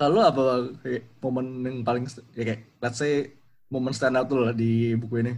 Kalau 0.00 0.20
apa 0.24 0.72
kayak 0.80 1.04
momen 1.20 1.46
yang 1.66 1.76
paling 1.84 2.08
ya 2.32 2.42
kayak 2.54 2.60
let's 2.80 2.98
say 2.98 3.36
momen 3.68 3.92
stand 3.92 4.16
out 4.16 4.30
tuh 4.32 4.48
lah 4.48 4.54
di 4.56 4.96
buku 4.96 5.20
ini. 5.20 5.34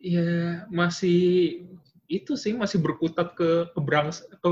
Ya 0.00 0.68
masih 0.68 1.64
itu 2.06 2.36
sih 2.36 2.52
masih 2.52 2.84
berkutat 2.84 3.32
ke 3.32 3.72
kebrang 3.72 4.12
ke 4.12 4.50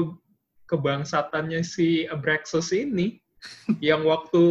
kebangsatannya 0.65 1.61
si 1.61 2.09
Abraxas 2.09 2.73
ini. 2.73 3.21
Yang 3.85 4.03
waktu 4.09 4.43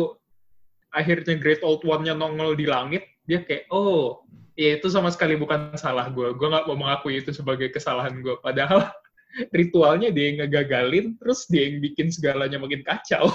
akhirnya 0.91 1.39
Great 1.39 1.63
Old 1.63 1.81
One-nya 1.87 2.13
nongol 2.13 2.59
di 2.59 2.67
langit 2.67 3.07
dia 3.25 3.41
kayak 3.47 3.71
oh 3.71 4.27
ya 4.59 4.75
itu 4.75 4.91
sama 4.91 5.07
sekali 5.07 5.39
bukan 5.39 5.71
salah 5.79 6.11
gue 6.11 6.35
gue 6.35 6.47
nggak 6.51 6.67
mau 6.67 6.77
mengakui 6.77 7.23
itu 7.23 7.31
sebagai 7.31 7.71
kesalahan 7.71 8.19
gue 8.19 8.35
padahal 8.43 8.91
ritualnya 9.51 10.09
dia 10.11 10.25
yang 10.31 10.37
ngegagalin 10.43 11.15
terus 11.17 11.47
dia 11.47 11.67
yang 11.67 11.79
bikin 11.79 12.07
segalanya 12.11 12.57
makin 12.59 12.83
kacau 12.83 13.31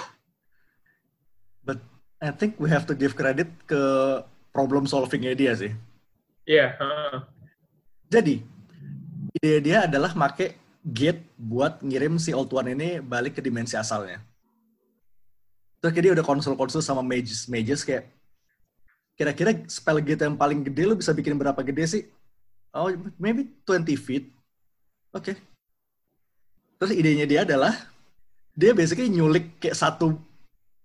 But 1.66 1.82
I 2.22 2.30
think 2.30 2.62
we 2.62 2.70
have 2.70 2.86
to 2.86 2.94
give 2.94 3.18
credit 3.18 3.50
ke 3.66 3.82
problem 4.54 4.86
solvingnya 4.86 5.34
dia 5.34 5.52
sih. 5.58 5.72
ya 6.46 6.78
heeh. 6.78 7.16
Jadi 8.06 8.34
ide 9.42 9.58
dia 9.66 9.84
adalah 9.90 10.14
make 10.14 10.54
gate 10.86 11.26
buat 11.34 11.82
ngirim 11.82 12.16
si 12.22 12.30
Old 12.30 12.54
One 12.54 12.70
ini 12.70 13.02
balik 13.02 13.36
ke 13.36 13.42
dimensi 13.42 13.74
asalnya. 13.74 14.22
Terus 15.82 15.92
dia 15.98 16.14
udah 16.14 16.22
konsul-konsul 16.22 16.80
sama 16.80 17.02
mages, 17.02 17.50
mages 17.50 17.82
kayak 17.82 18.06
kira-kira 19.18 19.50
spell 19.66 19.98
gate 19.98 20.22
yang 20.22 20.38
paling 20.38 20.62
gede 20.62 20.82
lu 20.86 20.94
bisa 20.94 21.10
bikin 21.10 21.34
berapa 21.34 21.58
gede 21.66 21.84
sih? 21.90 22.02
Oh, 22.70 22.94
maybe 23.18 23.50
20 23.66 23.98
feet. 23.98 24.30
Oke. 25.10 25.34
Terus 26.76 26.92
idenya 26.92 27.26
dia 27.28 27.40
adalah 27.44 27.72
dia 28.56 28.72
basically 28.72 29.08
nyulik 29.08 29.56
kayak 29.60 29.76
satu 29.76 30.16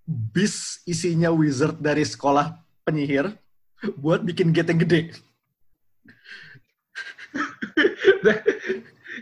bis 0.07 0.83
isinya 0.87 1.31
wizard 1.31 1.79
dari 1.79 2.03
sekolah 2.03 2.55
penyihir 2.83 3.31
buat 3.99 4.23
bikin 4.23 4.51
gate 4.51 4.71
yang 4.75 4.81
gede. 4.83 5.01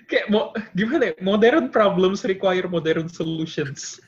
kayak 0.10 0.26
mau 0.34 0.50
gimana 0.74 1.14
ya 1.14 1.16
modern 1.22 1.70
problems 1.70 2.26
require 2.26 2.66
modern 2.66 3.06
solutions 3.06 4.02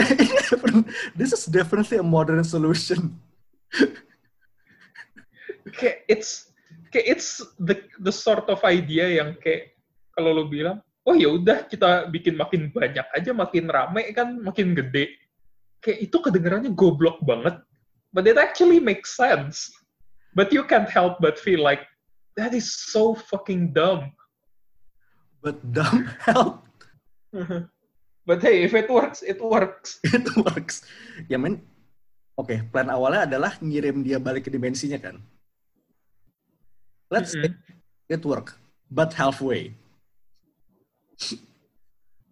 this 1.18 1.32
is 1.32 1.44
definitely 1.46 1.98
a 1.98 2.04
modern 2.04 2.44
solution. 2.44 3.16
kayak 5.76 6.02
it's 6.10 6.50
kayak 6.90 7.06
it's 7.16 7.40
the 7.60 7.78
the 8.02 8.12
sort 8.12 8.44
of 8.50 8.58
idea 8.66 9.22
yang 9.22 9.36
kayak 9.38 9.76
kalau 10.16 10.34
lo 10.34 10.44
bilang 10.50 10.82
oh 11.08 11.16
ya 11.16 11.32
udah 11.32 11.64
kita 11.64 12.08
bikin 12.12 12.36
makin 12.36 12.68
banyak 12.68 13.06
aja 13.16 13.30
makin 13.32 13.64
rame 13.70 14.12
kan 14.12 14.36
makin 14.40 14.76
gede. 14.76 15.16
Kayak 15.80 15.98
itu 16.10 16.16
kedengarannya 16.20 16.72
goblok 16.76 17.24
banget. 17.24 17.56
But 18.12 18.26
it 18.28 18.36
actually 18.36 18.82
makes 18.82 19.16
sense. 19.16 19.70
But 20.36 20.52
you 20.52 20.66
can't 20.66 20.90
help 20.90 21.22
but 21.22 21.40
feel 21.40 21.62
like 21.62 21.86
that 22.36 22.52
is 22.52 22.68
so 22.68 23.16
fucking 23.16 23.72
dumb. 23.72 24.12
But 25.40 25.58
dumb 25.72 26.10
help. 26.20 26.66
But 28.28 28.44
hey 28.44 28.62
if 28.62 28.76
it 28.76 28.86
works 28.86 29.24
it 29.24 29.40
works. 29.40 29.98
It 30.14 30.28
works. 30.36 30.86
Ya 31.26 31.40
men, 31.40 31.64
oke 32.38 32.52
plan 32.70 32.92
awalnya 32.92 33.26
adalah 33.26 33.56
ngirim 33.58 34.04
dia 34.06 34.20
balik 34.20 34.46
ke 34.46 34.50
dimensinya 34.52 35.00
kan. 35.00 35.18
Let's 37.10 37.34
say 37.34 37.50
it 38.06 38.22
work, 38.22 38.54
but 38.86 39.16
halfway. 39.18 39.74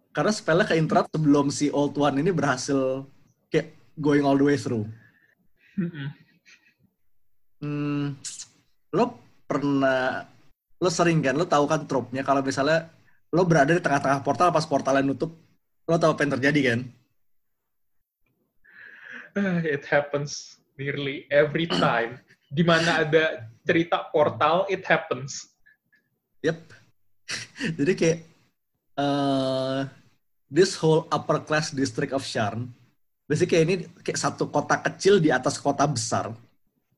Karena 0.09 0.31
spellnya 0.33 0.65
ke 0.65 0.75
interrupt 0.75 1.13
sebelum 1.13 1.53
si 1.53 1.69
old 1.69 1.95
one 1.95 2.19
ini 2.19 2.33
berhasil 2.33 3.05
kayak 3.47 3.71
going 3.95 4.25
all 4.25 4.35
the 4.35 4.45
way 4.45 4.57
through. 4.57 4.89
Hmm, 7.59 8.15
lo 8.95 9.05
pernah, 9.47 10.25
lo 10.79 10.89
sering 10.91 11.23
kan, 11.23 11.35
lo 11.37 11.45
tahu 11.47 11.65
kan 11.69 11.85
trope-nya 11.85 12.23
kalau 12.23 12.43
misalnya 12.43 12.89
lo 13.29 13.45
berada 13.45 13.71
di 13.75 13.81
tengah-tengah 13.83 14.25
portal 14.25 14.49
pas 14.49 14.65
portalnya 14.65 15.05
nutup, 15.05 15.31
lo 15.85 15.95
tahu 15.95 16.15
apa 16.17 16.21
yang 16.25 16.33
terjadi 16.39 16.61
kan? 16.73 16.79
It 19.75 19.85
happens 19.85 20.59
nearly 20.79 21.29
every 21.29 21.69
time. 21.69 22.17
Di 22.49 22.65
mana 22.65 23.05
ada 23.05 23.45
cerita 23.61 24.09
portal, 24.09 24.65
it 24.73 24.81
happens. 24.81 25.53
Yep. 26.41 26.57
Jadi 27.77 27.93
kayak 27.93 28.19
eh 28.99 29.79
this 30.51 30.75
whole 30.75 31.07
upper 31.07 31.39
class 31.39 31.71
district 31.71 32.11
of 32.11 32.27
Sharn, 32.27 32.67
basically 33.23 33.63
kayak 33.63 33.65
ini 33.65 33.75
kayak 34.03 34.19
satu 34.19 34.51
kota 34.51 34.75
kecil 34.83 35.23
di 35.23 35.31
atas 35.31 35.55
kota 35.55 35.87
besar, 35.87 36.35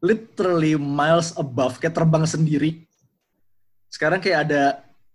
literally 0.02 0.74
miles 0.74 1.38
above, 1.38 1.78
kayak 1.78 1.94
terbang 1.94 2.26
sendiri. 2.26 2.72
Sekarang 3.92 4.18
kayak 4.18 4.50
ada 4.50 4.64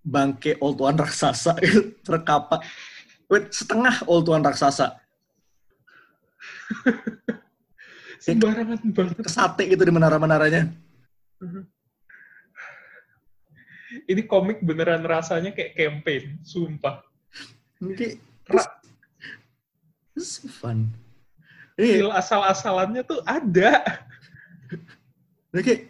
bangke 0.07 0.55
Old 0.62 0.78
One 0.78 0.95
raksasa 0.95 1.59
terkapa 2.07 2.62
wait, 3.31 3.50
setengah 3.52 4.07
old 4.07 4.26
tuan 4.26 4.43
raksasa. 4.43 4.99
Sembarangan 8.26 8.81
banget. 8.90 9.23
Kesate 9.23 9.62
gitu 9.71 9.83
di 9.87 9.93
menara-menaranya. 9.95 10.73
Ini 14.07 14.23
komik 14.31 14.63
beneran 14.63 15.03
rasanya 15.03 15.51
kayak 15.51 15.75
campaign, 15.75 16.39
sumpah. 16.47 17.03
Ra- 18.47 18.79
this 20.15 20.39
is 20.39 20.47
fun. 20.47 20.95
Ini 21.75 22.01
Feel 22.01 22.13
asal-asalannya 22.15 23.03
tuh 23.03 23.21
ada. 23.27 23.83
Ini 25.51 25.61
kayak, 25.61 25.83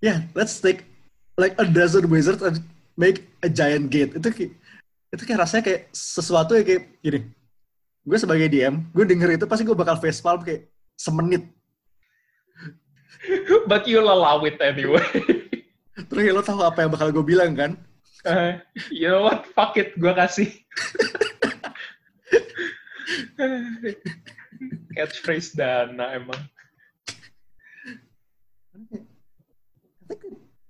yeah, 0.00 0.24
let's 0.32 0.56
take 0.58 0.88
like 1.36 1.54
a 1.60 1.66
dozen 1.68 2.08
wizards 2.08 2.40
and 2.40 2.64
make 2.96 3.28
a 3.44 3.48
giant 3.52 3.92
gate. 3.92 4.16
Itu 4.16 4.32
kayak, 4.32 4.52
itu 5.12 5.22
kayak 5.28 5.40
rasanya 5.44 5.62
kayak 5.68 5.80
sesuatu 5.92 6.56
yang 6.56 6.66
kayak 6.66 6.82
gini. 7.04 7.20
Gue 8.00 8.16
sebagai 8.16 8.48
DM, 8.48 8.88
gue 8.90 9.04
denger 9.04 9.36
itu 9.36 9.44
pasti 9.44 9.62
gue 9.68 9.76
bakal 9.76 10.00
facepalm 10.00 10.40
kayak 10.40 10.64
semenit. 10.96 11.44
But 13.68 13.84
you'll 13.84 14.08
allow 14.08 14.40
it 14.48 14.56
anyway. 14.64 15.04
Terus 16.08 16.22
ya 16.24 16.32
lo 16.32 16.40
tahu 16.40 16.62
apa 16.64 16.86
yang 16.86 16.92
bakal 16.94 17.10
gue 17.12 17.24
bilang 17.26 17.52
kan? 17.52 17.76
Eh, 18.24 18.60
you 18.92 19.08
know 19.08 19.24
what? 19.24 19.48
Fuck 19.56 19.80
it, 19.80 19.96
gue 19.96 20.12
kasih. 20.12 20.48
Catchphrase 24.96 25.56
Dana 25.56 26.16
emang. 26.16 26.40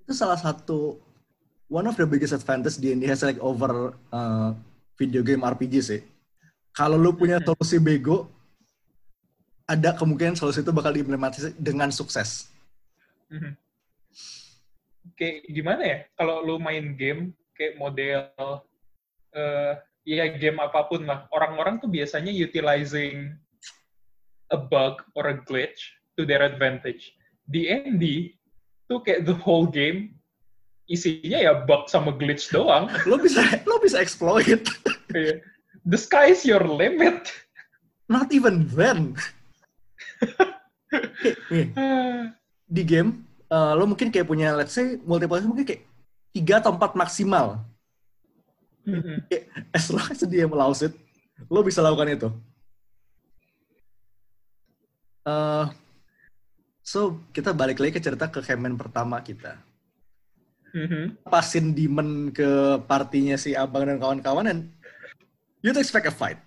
Itu 0.06 0.12
salah 0.14 0.38
satu 0.38 0.98
one 1.70 1.86
of 1.86 1.98
the 1.98 2.06
biggest 2.06 2.34
advantage 2.34 2.78
D&D 2.78 3.06
has 3.06 3.22
like 3.26 3.38
over 3.42 3.94
uh, 4.14 4.54
video 4.98 5.22
game 5.22 5.42
RPG 5.42 5.74
sih. 5.82 6.00
Kalau 6.70 6.94
lu 6.94 7.10
punya 7.18 7.42
solusi 7.42 7.82
bego, 7.82 8.30
ada 9.66 9.94
kemungkinan 9.94 10.38
solusi 10.38 10.62
itu 10.62 10.70
bakal 10.70 10.94
diimplementasi 10.94 11.58
dengan 11.58 11.90
sukses. 11.90 12.50
Mhm. 13.30 13.54
Kayak 15.16 15.36
gimana 15.48 15.82
ya? 15.82 15.98
Kalau 16.16 16.44
lu 16.44 16.56
main 16.60 16.96
game 16.96 17.32
kayak 17.56 17.76
model 17.76 18.28
eh 19.30 19.74
ya 20.04 20.26
game 20.34 20.58
apa 20.58 20.88
pun 20.88 21.04
lah. 21.04 21.28
Orang-orang 21.30 21.78
tuh 21.78 21.90
biasanya 21.90 22.32
utilizing 22.32 23.36
a 24.50 24.58
bug 24.58 25.04
or 25.14 25.30
a 25.30 25.36
glitch 25.46 25.94
to 26.18 26.26
their 26.26 26.42
advantage. 26.42 27.14
D&D 27.50 28.34
tuh 28.90 29.02
kayak 29.02 29.26
the 29.26 29.36
whole 29.36 29.66
game 29.66 30.18
isinya 30.90 31.38
ya 31.38 31.52
bug 31.62 31.86
sama 31.86 32.10
glitch 32.16 32.50
doang. 32.50 32.90
Lo 33.10 33.16
bisa 33.20 33.42
lo 33.64 33.78
bisa 33.78 34.02
exploit. 34.02 34.66
Kayak, 35.10 35.46
The 35.86 35.96
sky 35.96 36.36
is 36.36 36.44
your 36.44 36.60
limit. 36.60 37.32
Not 38.10 38.28
even 38.36 38.68
then. 38.68 39.16
Di 42.74 42.82
game, 42.84 43.24
uh, 43.50 43.72
lo 43.74 43.84
mungkin 43.84 44.08
kayak 44.08 44.30
punya, 44.30 44.54
let's 44.54 44.72
say, 44.72 44.96
multiplayer 45.02 45.44
mungkin 45.44 45.66
kayak 45.66 45.82
tiga 46.30 46.62
atau 46.62 46.72
empat 46.72 46.94
maksimal. 46.94 47.66
Mhm. 48.86 49.16
Kayak, 49.28 49.44
as 49.76 49.86
long 49.92 50.08
as 50.08 50.22
dia 50.24 50.46
allows 50.46 50.80
it, 50.80 50.94
lo 51.50 51.60
bisa 51.60 51.84
lakukan 51.84 52.08
itu. 52.08 52.28
Uh, 55.26 55.68
so, 56.80 57.20
kita 57.34 57.52
balik 57.52 57.76
lagi 57.76 57.92
ke 57.92 58.00
cerita 58.00 58.30
ke 58.32 58.40
Kemen 58.40 58.80
pertama 58.80 59.20
kita. 59.20 59.60
Mhm. 60.72 61.26
Pasin 61.26 61.74
Demon 61.74 62.30
ke 62.30 62.80
partinya 62.86 63.36
si 63.36 63.52
Abang 63.58 63.84
dan 63.84 64.00
kawan-kawan, 64.00 64.48
dan 64.48 64.58
you'd 65.60 65.76
expect 65.76 66.08
a 66.08 66.14
fight. 66.14 66.40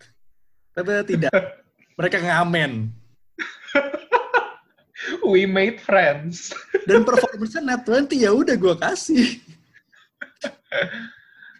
Tapi 0.74 1.06
tidak. 1.06 1.36
Mereka 2.00 2.18
ngamen. 2.26 2.90
We 5.24 5.44
made 5.44 5.80
friends. 5.80 6.52
Dan 6.88 7.04
performance-nya 7.04 7.62
net 7.64 7.84
20, 7.84 8.16
ya 8.16 8.32
udah 8.32 8.56
gue 8.56 8.76
kasih. 8.80 9.40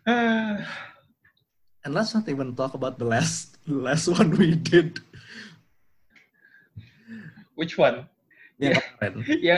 And 1.84 1.92
let's 1.92 2.16
not 2.16 2.28
even 2.32 2.56
talk 2.56 2.74
about 2.74 2.96
the 2.96 3.04
last 3.04 3.60
the 3.68 3.76
last 3.76 4.08
one 4.08 4.32
we 4.40 4.56
did. 4.56 5.00
Which 7.60 7.76
one? 7.76 8.08
Yang 8.60 8.80
kemarin. 8.98 9.14
Ya, 9.52 9.58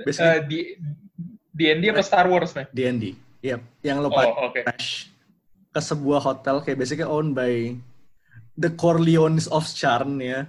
Basically, 0.00 0.32
eh, 0.32 0.40
di 0.48 0.60
D&D 1.52 1.92
apa 1.92 2.00
Star 2.00 2.24
Wars 2.24 2.56
nih? 2.56 2.66
D&D. 2.72 3.04
Yep. 3.44 3.60
Yang 3.84 3.96
lo 4.00 4.08
pakai 4.08 4.32
Oh, 4.32 4.48
oke. 4.48 4.60
crash 4.64 5.10
ke 5.70 5.78
sebuah 5.78 6.18
hotel 6.18 6.58
kayak 6.66 6.78
basically 6.82 7.06
owned 7.06 7.30
by 7.30 7.78
the 8.58 8.70
Corleones 8.74 9.46
of 9.46 9.62
Charn 9.70 10.18
ya. 10.18 10.48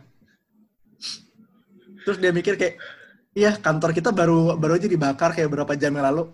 Terus 2.02 2.18
dia 2.18 2.32
mikir 2.32 2.58
kayak, 2.58 2.76
iya 3.32 3.56
kantor 3.56 3.92
kita 3.92 4.10
baru 4.10 4.56
baru 4.56 4.76
aja 4.76 4.88
dibakar 4.88 5.32
kayak 5.32 5.50
berapa 5.50 5.74
jam 5.76 5.94
yang 5.94 6.08
lalu. 6.08 6.32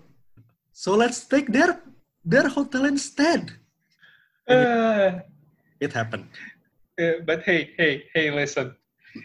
So 0.72 0.94
let's 0.94 1.26
take 1.26 1.50
their 1.50 1.78
their 2.22 2.48
hotel 2.48 2.86
instead. 2.86 3.52
Eh, 4.48 5.12
It 5.78 5.92
happened. 5.92 6.26
eh, 6.96 7.22
but 7.22 7.44
hey, 7.46 7.70
hey, 7.78 8.08
hey, 8.10 8.32
listen. 8.32 8.74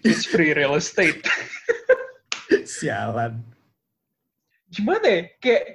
It's 0.05 0.25
free 0.25 0.53
real 0.53 0.77
estate. 0.77 1.23
Sialan. 2.77 3.41
Gimana 4.69 5.05
ya? 5.05 5.21
Kayak 5.37 5.65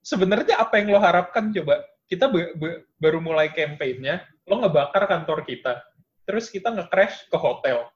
sebenarnya 0.00 0.54
apa 0.60 0.80
yang 0.80 0.92
lo 0.92 1.00
harapkan 1.00 1.52
coba? 1.52 1.84
Kita 2.08 2.28
be- 2.32 2.56
be- 2.56 2.88
baru 2.96 3.20
mulai 3.20 3.52
campaign-nya, 3.52 4.24
lo 4.48 4.64
ngebakar 4.64 5.04
kantor 5.04 5.44
kita. 5.44 5.80
Terus 6.24 6.48
kita 6.48 6.72
nge-crash 6.72 7.28
ke 7.28 7.36
hotel. 7.36 7.88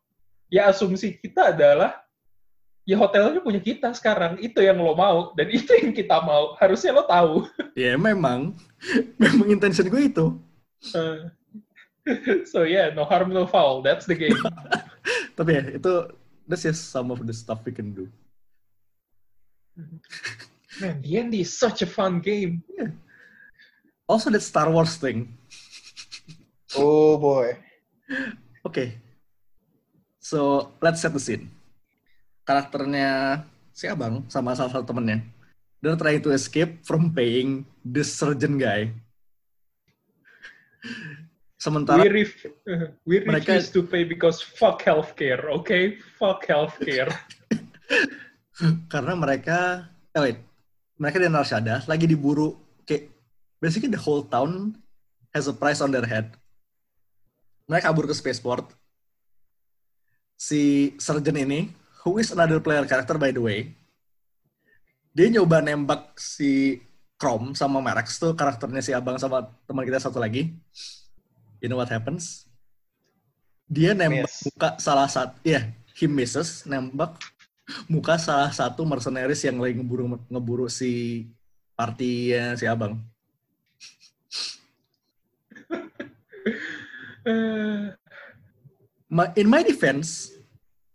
Ya 0.52 0.68
asumsi 0.68 1.16
kita 1.16 1.56
adalah 1.56 1.96
ya 2.84 3.00
hotelnya 3.00 3.40
punya 3.40 3.56
kita 3.56 3.88
sekarang. 3.96 4.36
Itu 4.36 4.60
yang 4.60 4.76
lo 4.76 4.92
mau 4.92 5.32
dan 5.32 5.48
itu 5.56 5.72
yang 5.80 5.96
kita 5.96 6.20
mau. 6.20 6.52
Harusnya 6.60 6.92
lo 6.92 7.08
tahu. 7.08 7.48
Ya 7.72 7.96
memang, 7.96 8.52
memang 9.16 9.48
intention 9.48 9.88
gue 9.88 10.12
itu. 10.12 10.36
Eh, 10.92 12.44
so 12.52 12.68
yeah, 12.68 12.92
no 12.92 13.08
harm, 13.08 13.32
no 13.32 13.48
foul. 13.48 13.80
That's 13.80 14.04
the 14.04 14.12
game. 14.12 14.36
Tapi 15.32 15.50
ya 15.56 15.62
itu 15.80 15.92
that's 16.44 16.68
just 16.68 16.92
some 16.92 17.08
of 17.08 17.24
the 17.24 17.32
stuff 17.32 17.64
we 17.64 17.72
can 17.72 17.96
do. 17.96 18.12
Man, 20.84 21.00
D&D 21.00 21.40
is 21.40 21.56
such 21.56 21.80
a 21.80 21.88
fun 21.88 22.20
game. 22.20 22.60
Also 24.04 24.28
that 24.28 24.44
Star 24.44 24.68
Wars 24.68 25.00
thing. 25.00 25.32
Oh 26.76 27.16
boy. 27.16 27.56
Oke. 28.68 29.00
So, 30.32 30.72
let's 30.80 31.04
set 31.04 31.12
the 31.12 31.20
scene. 31.20 31.52
Karakternya 32.48 33.44
si 33.68 33.84
Abang 33.84 34.24
sama 34.32 34.56
salah 34.56 34.72
satu 34.72 34.88
temennya. 34.88 35.20
They're 35.84 36.00
trying 36.00 36.24
to 36.24 36.32
escape 36.32 36.80
from 36.88 37.12
paying 37.12 37.68
this 37.84 38.08
surgeon 38.16 38.56
guy. 38.56 38.96
Sementara 41.60 42.00
we 42.00 42.24
ref- 42.24 42.48
we 43.04 43.20
Mereka- 43.28 43.60
refuse 43.60 43.68
to 43.76 43.84
pay 43.84 44.08
because 44.08 44.40
fuck 44.40 44.80
healthcare, 44.80 45.52
okay? 45.60 46.00
Fuck 46.16 46.48
healthcare. 46.48 47.12
karena 48.92 49.12
mereka 49.12 49.84
eh 50.16 50.20
wait, 50.32 50.38
mereka 50.96 51.20
di 51.20 51.28
Narshada 51.28 51.84
lagi 51.84 52.08
diburu 52.08 52.56
kayak 52.88 53.12
basically 53.60 53.92
the 53.92 54.00
whole 54.00 54.24
town 54.24 54.80
has 55.36 55.44
a 55.44 55.52
price 55.52 55.84
on 55.84 55.92
their 55.92 56.08
head. 56.08 56.32
Mereka 57.68 57.92
kabur 57.92 58.08
ke 58.08 58.16
spaceport. 58.16 58.72
Si 60.42 60.90
surgeon 60.98 61.38
ini, 61.38 61.70
who 62.02 62.18
is 62.18 62.34
another 62.34 62.58
player 62.58 62.82
character 62.82 63.14
by 63.14 63.30
the 63.30 63.38
way, 63.38 63.78
dia 65.14 65.30
nyoba 65.30 65.62
nembak 65.62 66.18
si 66.18 66.82
Chrome 67.14 67.54
sama 67.54 67.78
Marax 67.78 68.18
tuh 68.18 68.34
karakternya 68.34 68.82
si 68.82 68.90
abang 68.90 69.22
sama 69.22 69.46
teman 69.70 69.86
kita 69.86 70.02
satu 70.02 70.18
lagi. 70.18 70.50
You 71.62 71.70
know 71.70 71.78
what 71.78 71.94
happens? 71.94 72.50
Dia 73.70 73.94
nembak 73.94 74.26
Miss. 74.26 74.42
muka 74.50 74.82
salah 74.82 75.06
satu, 75.06 75.38
ya, 75.46 75.70
he 75.94 76.10
misses, 76.10 76.66
nembak 76.66 77.22
muka 77.86 78.18
salah 78.18 78.50
satu 78.50 78.82
mercenaries 78.82 79.46
yang 79.46 79.62
lagi 79.62 79.78
ngeburu 79.78 80.18
ngeburu 80.26 80.66
si 80.66 81.22
partinya 81.78 82.58
si 82.58 82.66
abang. 82.66 82.98
In 89.38 89.52
my 89.52 89.60
defense, 89.60 90.31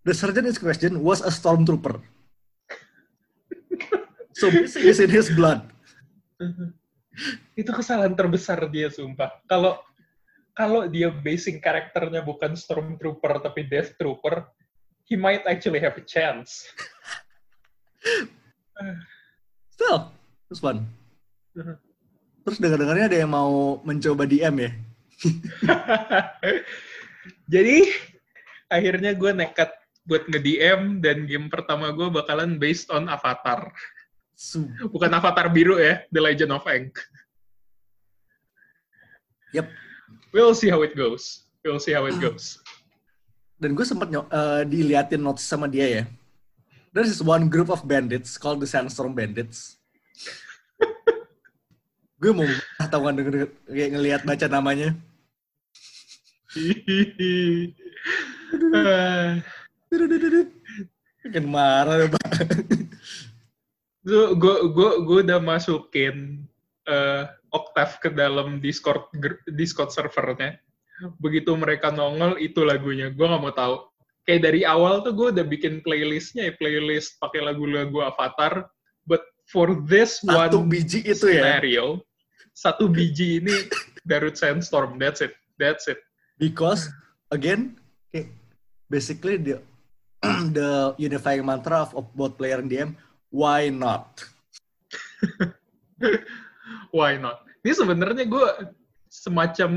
the 0.07 0.15
surgeon 0.15 0.47
in 0.47 0.55
question 0.55 1.03
was 1.03 1.19
a 1.19 1.27
stormtrooper. 1.27 1.99
So 4.31 4.47
missing 4.47 4.87
is 4.87 5.03
in 5.03 5.11
his 5.11 5.27
blood. 5.35 5.67
itu 7.59 7.71
kesalahan 7.73 8.15
terbesar 8.15 8.63
dia 8.71 8.87
sumpah. 8.87 9.35
Kalau 9.51 9.83
kalau 10.55 10.87
dia 10.87 11.11
basing 11.11 11.59
karakternya 11.59 12.23
bukan 12.23 12.55
stormtrooper 12.55 13.43
tapi 13.43 13.67
death 13.67 13.99
trooper, 13.99 14.47
he 15.09 15.19
might 15.19 15.43
actually 15.43 15.83
have 15.83 15.97
a 15.99 16.05
chance. 16.05 16.63
Still, 19.75 20.13
this 20.47 20.61
fun. 20.61 20.87
Mhm. 21.57 21.75
Terus 22.47 22.63
dengar-dengarnya 22.63 23.11
ada 23.11 23.17
yang 23.19 23.31
mau 23.33 23.83
mencoba 23.83 24.23
DM 24.23 24.55
ya. 24.63 24.71
Jadi 27.53 27.89
akhirnya 28.69 29.11
gue 29.17 29.31
nekat 29.33 29.73
buat 30.07 30.23
nge-DM 30.23 31.03
dan 31.03 31.27
game 31.27 31.51
pertama 31.51 31.91
gue 31.91 32.07
bakalan 32.07 32.55
based 32.55 32.87
on 32.95 33.11
Avatar. 33.11 33.69
Bukan 34.87 35.11
Avatar 35.11 35.51
biru 35.51 35.75
ya, 35.75 36.07
The 36.07 36.21
Legend 36.23 36.51
of 36.55 36.63
Aang. 36.63 36.87
Yep. 39.51 39.67
We'll 40.31 40.55
see 40.55 40.71
how 40.71 40.79
it 40.87 40.95
goes. 40.95 41.43
We'll 41.59 41.83
see 41.83 41.91
how 41.91 42.07
it 42.07 42.15
goes. 42.23 42.63
Dan 43.59 43.75
gue 43.75 43.83
sempet 43.83 44.07
eh, 44.13 44.63
diliatin 44.63 45.19
notes 45.19 45.43
sama 45.43 45.67
dia 45.67 45.87
ya. 45.89 46.03
There's 46.95 47.11
this 47.11 47.25
one 47.25 47.51
group 47.51 47.67
of 47.67 47.83
bandits 47.83 48.39
called 48.39 48.63
the 48.63 48.69
Sandstorm 48.69 49.11
Bandits. 49.11 49.75
gue 52.21 52.31
mau 52.31 52.47
tahu 52.79 53.01
kan 53.11 53.13
denger 53.17 53.51
kayak 53.67 53.89
ngelihat 53.91 54.21
baca 54.23 54.45
namanya. 54.47 54.95
Kan 61.27 61.45
marah 61.47 62.07
Pak. 62.07 62.31
Gue 64.07 64.71
gue 64.71 64.91
gue 65.03 65.17
udah 65.27 65.39
masukin 65.43 66.47
eh, 66.87 67.23
Octave 67.51 67.93
ke 67.99 68.09
dalam 68.15 68.63
Discord 68.63 69.11
Discord 69.51 69.91
servernya. 69.91 70.55
Begitu 71.19 71.51
mereka 71.59 71.91
nongol 71.91 72.39
itu 72.39 72.63
lagunya. 72.63 73.11
Gue 73.11 73.27
nggak 73.27 73.43
mau 73.43 73.51
tahu. 73.51 73.75
Kayak 74.23 74.41
dari 74.51 74.61
awal 74.67 75.03
tuh 75.03 75.15
gue 75.15 75.27
udah 75.35 75.45
bikin 75.47 75.79
playlistnya 75.83 76.51
ya 76.51 76.53
playlist 76.55 77.19
pakai 77.19 77.43
lagu-lagu 77.43 78.03
Avatar. 78.03 78.67
But 79.07 79.23
for 79.47 79.71
this 79.87 80.19
Satu 80.23 80.63
one 80.63 80.71
biji 80.71 80.99
itu 81.03 81.31
ya. 81.31 81.43
scenario, 81.43 82.03
satu 82.51 82.91
biji 82.91 83.39
ini 83.39 83.55
Darut 84.03 84.35
Sandstorm. 84.35 84.99
That's 84.99 85.23
it. 85.23 85.31
That's 85.55 85.87
it. 85.87 85.99
Because 86.35 86.91
again, 87.31 87.79
basically 88.91 89.39
the 89.39 89.63
the 90.57 90.95
unifying 90.97 91.45
mantra 91.45 91.85
of, 91.85 91.93
of 91.93 92.05
both 92.13 92.37
player 92.37 92.57
and 92.57 92.69
DM, 92.69 92.95
why 93.29 93.69
not? 93.69 94.23
Why 96.91 97.17
not? 97.17 97.43
Ini 97.63 97.73
sebenarnya 97.75 98.25
gue 98.27 98.47
semacam 99.11 99.71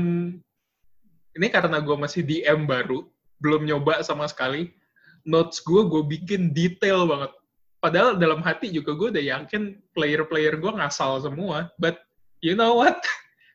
ini 1.31 1.47
karena 1.47 1.79
gue 1.79 1.95
masih 1.95 2.21
DM 2.23 2.67
baru, 2.67 3.07
belum 3.39 3.67
nyoba 3.67 4.03
sama 4.03 4.27
sekali. 4.27 4.71
Notes 5.27 5.61
gue 5.61 5.81
gue 5.85 6.03
bikin 6.17 6.51
detail 6.51 7.05
banget. 7.05 7.31
Padahal 7.81 8.17
dalam 8.17 8.45
hati 8.45 8.69
juga 8.69 8.93
gue 8.93 9.09
udah 9.17 9.25
yakin 9.25 9.77
player-player 9.97 10.57
gue 10.57 10.71
ngasal 10.77 11.21
semua. 11.21 11.73
But 11.81 12.01
you 12.43 12.53
know 12.53 12.77
what? 12.79 13.01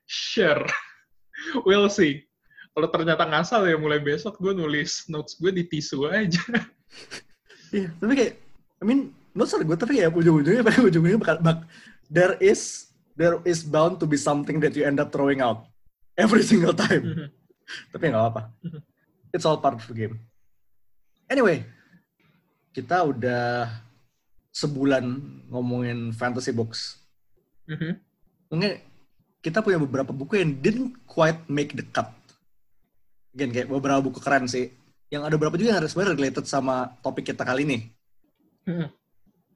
Sure. 0.07 0.63
We'll 1.67 1.91
see. 1.91 2.23
Kalau 2.71 2.87
ternyata 2.95 3.27
ngasal 3.27 3.67
ya 3.67 3.75
mulai 3.75 3.99
besok 3.99 4.39
gue 4.39 4.55
nulis 4.55 5.11
notes 5.11 5.35
gue 5.43 5.51
di 5.51 5.67
tisu 5.67 6.07
aja. 6.07 6.47
Iya, 7.75 7.91
tapi 7.99 8.13
kayak, 8.15 8.35
I 8.81 8.85
mean, 8.87 9.01
not 9.35 9.51
sorry 9.51 9.67
gue, 9.67 9.75
tapi 9.75 10.01
ya 10.01 10.09
ujung-ujungnya, 10.09 10.63
ujung-ujungnya 10.89 11.21
bakal, 11.21 11.37
bak, 11.43 11.59
there 12.07 12.39
is, 12.39 12.89
there 13.19 13.43
is 13.43 13.67
bound 13.67 13.99
to 13.99 14.07
be 14.07 14.17
something 14.17 14.63
that 14.63 14.73
you 14.79 14.87
end 14.87 15.03
up 15.03 15.11
throwing 15.11 15.43
out 15.43 15.67
every 16.15 16.47
single 16.51 16.73
time. 16.73 17.29
tapi 17.91 18.15
nggak 18.15 18.23
apa-apa. 18.23 18.43
It's 19.35 19.43
all 19.43 19.59
part 19.59 19.75
of 19.75 19.85
the 19.91 19.97
game. 19.97 20.23
Anyway, 21.27 21.67
kita 22.71 23.03
udah 23.03 23.67
sebulan 24.55 25.05
ngomongin 25.51 26.15
fantasy 26.15 26.55
books. 26.55 27.03
Mhm. 27.67 27.99
Mungkin 28.55 28.79
kita 29.43 29.61
punya 29.61 29.83
beberapa 29.83 30.15
buku 30.15 30.39
yang 30.39 30.55
didn't 30.63 30.95
quite 31.05 31.43
make 31.51 31.75
the 31.75 31.83
cut. 31.91 32.15
Again, 33.35 33.51
kayak 33.51 33.69
beberapa 33.69 34.01
buku 34.01 34.23
keren 34.23 34.47
sih. 34.47 34.71
Yang 35.13 35.23
ada 35.23 35.35
beberapa 35.39 35.57
juga 35.57 35.79
yang 35.79 35.87
sebenarnya 35.87 36.15
related 36.19 36.47
sama 36.51 36.91
topik 37.01 37.31
kita 37.31 37.47
kali 37.47 37.63
ini. 37.63 37.79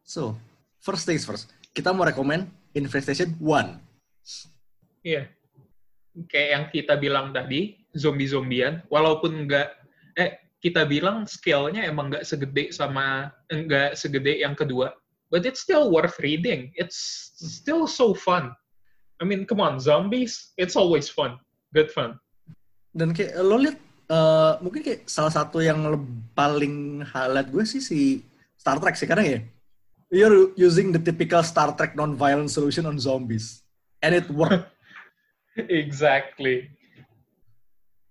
So, 0.06 0.38
first 0.78 1.06
things 1.06 1.26
first. 1.26 1.50
Kita 1.74 1.90
mau 1.90 2.06
rekomend 2.06 2.50
Infestation 2.74 3.34
1. 3.38 3.78
Iya. 5.02 5.26
Kayak 6.30 6.48
yang 6.50 6.64
kita 6.70 6.94
bilang 6.98 7.26
tadi, 7.34 7.78
zombie-zombian, 7.94 8.86
walaupun 8.90 9.46
nggak, 9.46 9.68
eh, 10.18 10.38
kita 10.60 10.84
bilang 10.86 11.24
scale-nya 11.24 11.86
emang 11.88 12.12
nggak 12.12 12.26
segede 12.26 12.70
sama, 12.70 13.32
nggak 13.50 13.96
segede 13.96 14.42
yang 14.44 14.52
kedua, 14.54 14.92
but 15.32 15.42
it's 15.48 15.62
still 15.62 15.88
worth 15.88 16.14
reading. 16.20 16.70
It's 16.76 17.32
still 17.38 17.88
so 17.88 18.12
fun. 18.12 18.52
I 19.20 19.26
mean, 19.26 19.48
come 19.48 19.62
on, 19.62 19.80
zombies, 19.80 20.52
it's 20.60 20.76
always 20.76 21.08
fun. 21.08 21.40
Good 21.72 21.90
fun. 21.90 22.18
Dan 22.92 23.14
kayak 23.14 23.38
lo 23.40 23.56
lihat, 23.56 23.78
eh, 24.10 24.52
mungkin 24.58 24.82
kayak 24.82 25.06
salah 25.06 25.30
satu 25.30 25.62
yang 25.62 25.78
paling 26.34 27.06
highlight 27.06 27.48
gue 27.54 27.62
sih 27.62 27.78
si 27.78 28.26
Star 28.58 28.76
Trek 28.82 28.98
sih, 28.98 29.08
karena 29.08 29.24
ya, 29.24 29.40
you're 30.10 30.52
using 30.58 30.90
the 30.90 31.00
typical 31.00 31.40
Star 31.46 31.72
Trek 31.78 31.94
non-violent 31.94 32.50
solution 32.50 32.84
on 32.84 32.98
zombies. 32.98 33.62
And 34.02 34.12
it 34.12 34.28
worked. 34.28 34.68
exactly. 35.56 36.68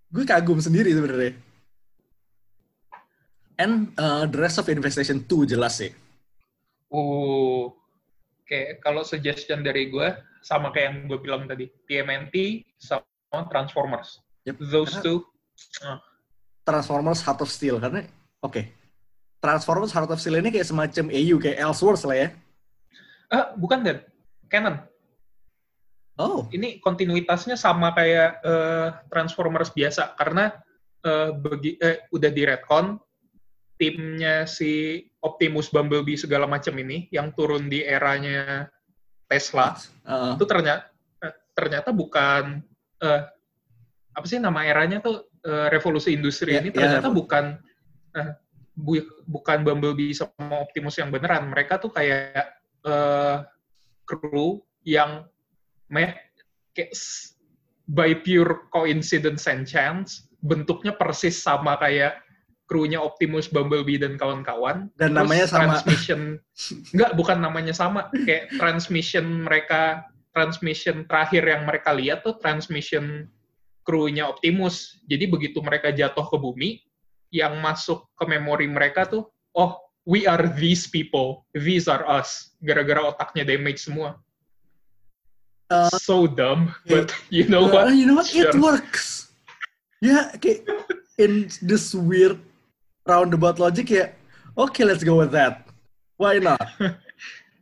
gue 0.09 0.25
kagum 0.25 0.57
sendiri 0.57 0.89
sebenarnya. 0.89 1.37
And 3.59 3.93
uh, 3.99 4.25
the 4.25 4.39
rest 4.39 4.57
of 4.57 4.71
Infestation 4.71 5.21
2 5.27 5.45
jelas 5.45 5.83
sih. 5.83 5.91
Uh, 6.89 7.69
kayak 8.49 8.81
kalau 8.81 9.05
suggestion 9.05 9.61
dari 9.61 9.93
gue, 9.93 10.07
sama 10.41 10.73
kayak 10.73 10.85
yang 10.89 10.97
gue 11.11 11.19
bilang 11.21 11.43
tadi, 11.45 11.69
TMNT 11.85 12.65
sama 12.79 13.45
Transformers. 13.53 14.23
Yep. 14.47 14.57
Those 14.71 14.97
Karena- 14.97 15.05
two, 15.05 15.17
Transformers 16.63 17.21
Heart 17.25 17.41
of 17.45 17.49
Steel 17.49 17.77
karena 17.81 18.05
oke. 18.43 18.61
Transformers 19.39 19.95
Heart 19.95 20.11
of 20.11 20.19
Steel 20.19 20.43
ini 20.43 20.51
kayak 20.51 20.67
semacam 20.67 21.05
AU 21.07 21.35
kayak 21.39 21.57
Elseworlds 21.63 22.03
lah 22.03 22.17
ya. 22.17 22.29
ah, 23.31 23.45
bukan 23.55 23.79
dan 23.85 23.97
canon. 24.51 24.83
Oh, 26.19 26.51
ini 26.51 26.83
kontinuitasnya 26.83 27.55
sama 27.55 27.95
kayak 27.95 28.43
eh, 28.43 28.89
Transformers 29.07 29.71
biasa 29.71 30.19
karena 30.19 30.51
eh, 31.07 31.31
begi, 31.31 31.79
eh, 31.79 32.03
udah 32.11 32.31
di 32.35 32.43
retcon 32.43 32.99
timnya 33.79 34.43
si 34.43 34.99
Optimus 35.23 35.71
Bumblebee 35.71 36.19
segala 36.19 36.43
macam 36.43 36.75
ini 36.75 37.07
yang 37.15 37.31
turun 37.31 37.71
di 37.71 37.79
eranya 37.79 38.67
Tesla 39.23 39.71
uh, 40.03 40.35
itu 40.35 40.43
ternyata 40.43 40.91
ternyata 41.59 41.89
bukan 41.91 42.63
eh, 43.03 43.21
apa 44.15 44.25
sih 44.27 44.39
nama 44.39 44.63
eranya 44.63 45.03
tuh 45.03 45.28
eh, 45.43 45.67
revolusi 45.71 46.11
industri 46.13 46.55
Ya, 46.55 46.61
ini 46.61 46.69
ya, 46.71 46.75
ternyata 46.75 47.09
revo- 47.09 47.17
bukan 47.23 47.45
eh, 48.15 48.29
bu- 48.75 49.11
bukan 49.27 49.63
Bumblebee 49.63 50.15
sama 50.15 50.63
Optimus 50.63 50.95
yang 50.97 51.11
beneran. 51.11 51.51
Mereka 51.51 51.79
tuh 51.79 51.91
kayak 51.91 52.47
eh, 52.83 53.37
kru 54.03 54.63
yang 54.83 55.27
meh 55.91 56.15
kayak 56.73 56.93
by 57.89 58.13
pure 58.21 58.69
coincidence 58.69 59.49
and 59.49 59.65
chance 59.65 60.29
bentuknya 60.39 60.93
persis 60.95 61.35
sama 61.35 61.75
kayak 61.81 62.21
krunya 62.69 63.01
Optimus 63.01 63.49
Bumblebee 63.49 63.97
dan 63.97 64.13
kawan-kawan. 64.15 64.93
Dan 64.95 65.17
Terus 65.17 65.19
namanya 65.25 65.45
sama. 65.49 65.59
transmission 65.73 66.21
enggak 66.93 67.11
bukan 67.17 67.37
namanya 67.41 67.73
sama. 67.73 68.07
Kayak 68.13 68.53
transmission 68.61 69.25
mereka 69.43 70.05
transmission 70.29 71.03
terakhir 71.09 71.41
yang 71.49 71.65
mereka 71.65 71.89
lihat 71.97 72.21
tuh 72.21 72.37
transmission 72.37 73.25
krunya 73.89 74.29
Optimus 74.29 75.01
jadi 75.09 75.25
begitu 75.25 75.57
mereka 75.65 75.89
jatuh 75.89 76.29
ke 76.29 76.37
bumi 76.37 76.85
yang 77.33 77.57
masuk 77.57 78.05
ke 78.13 78.29
memori 78.29 78.69
mereka 78.69 79.09
tuh 79.09 79.25
oh 79.57 79.81
we 80.05 80.29
are 80.29 80.45
these 80.61 80.85
people 80.85 81.41
these 81.57 81.89
are 81.89 82.05
us 82.05 82.53
gara-gara 82.61 83.01
otaknya 83.09 83.41
damage 83.41 83.81
semua 83.81 84.13
Uh, 85.69 85.85
so 86.01 86.25
dumb 86.25 86.73
but 86.89 87.13
you 87.29 87.45
know 87.45 87.69
uh, 87.69 87.73
what 87.85 87.93
you 87.93 88.09
know 88.09 88.17
what? 88.17 88.25
It 88.33 88.49
Sure. 88.49 88.57
works. 88.57 89.29
Ya, 90.01 90.33
kayak 90.41 90.65
in 91.21 91.45
this 91.61 91.93
weird 91.93 92.41
roundabout 93.05 93.61
logic 93.61 93.93
ya. 93.93 94.09
Okay, 94.57 94.81
let's 94.81 95.05
go 95.05 95.21
with 95.21 95.29
that. 95.29 95.69
Why 96.17 96.41
not? 96.41 96.57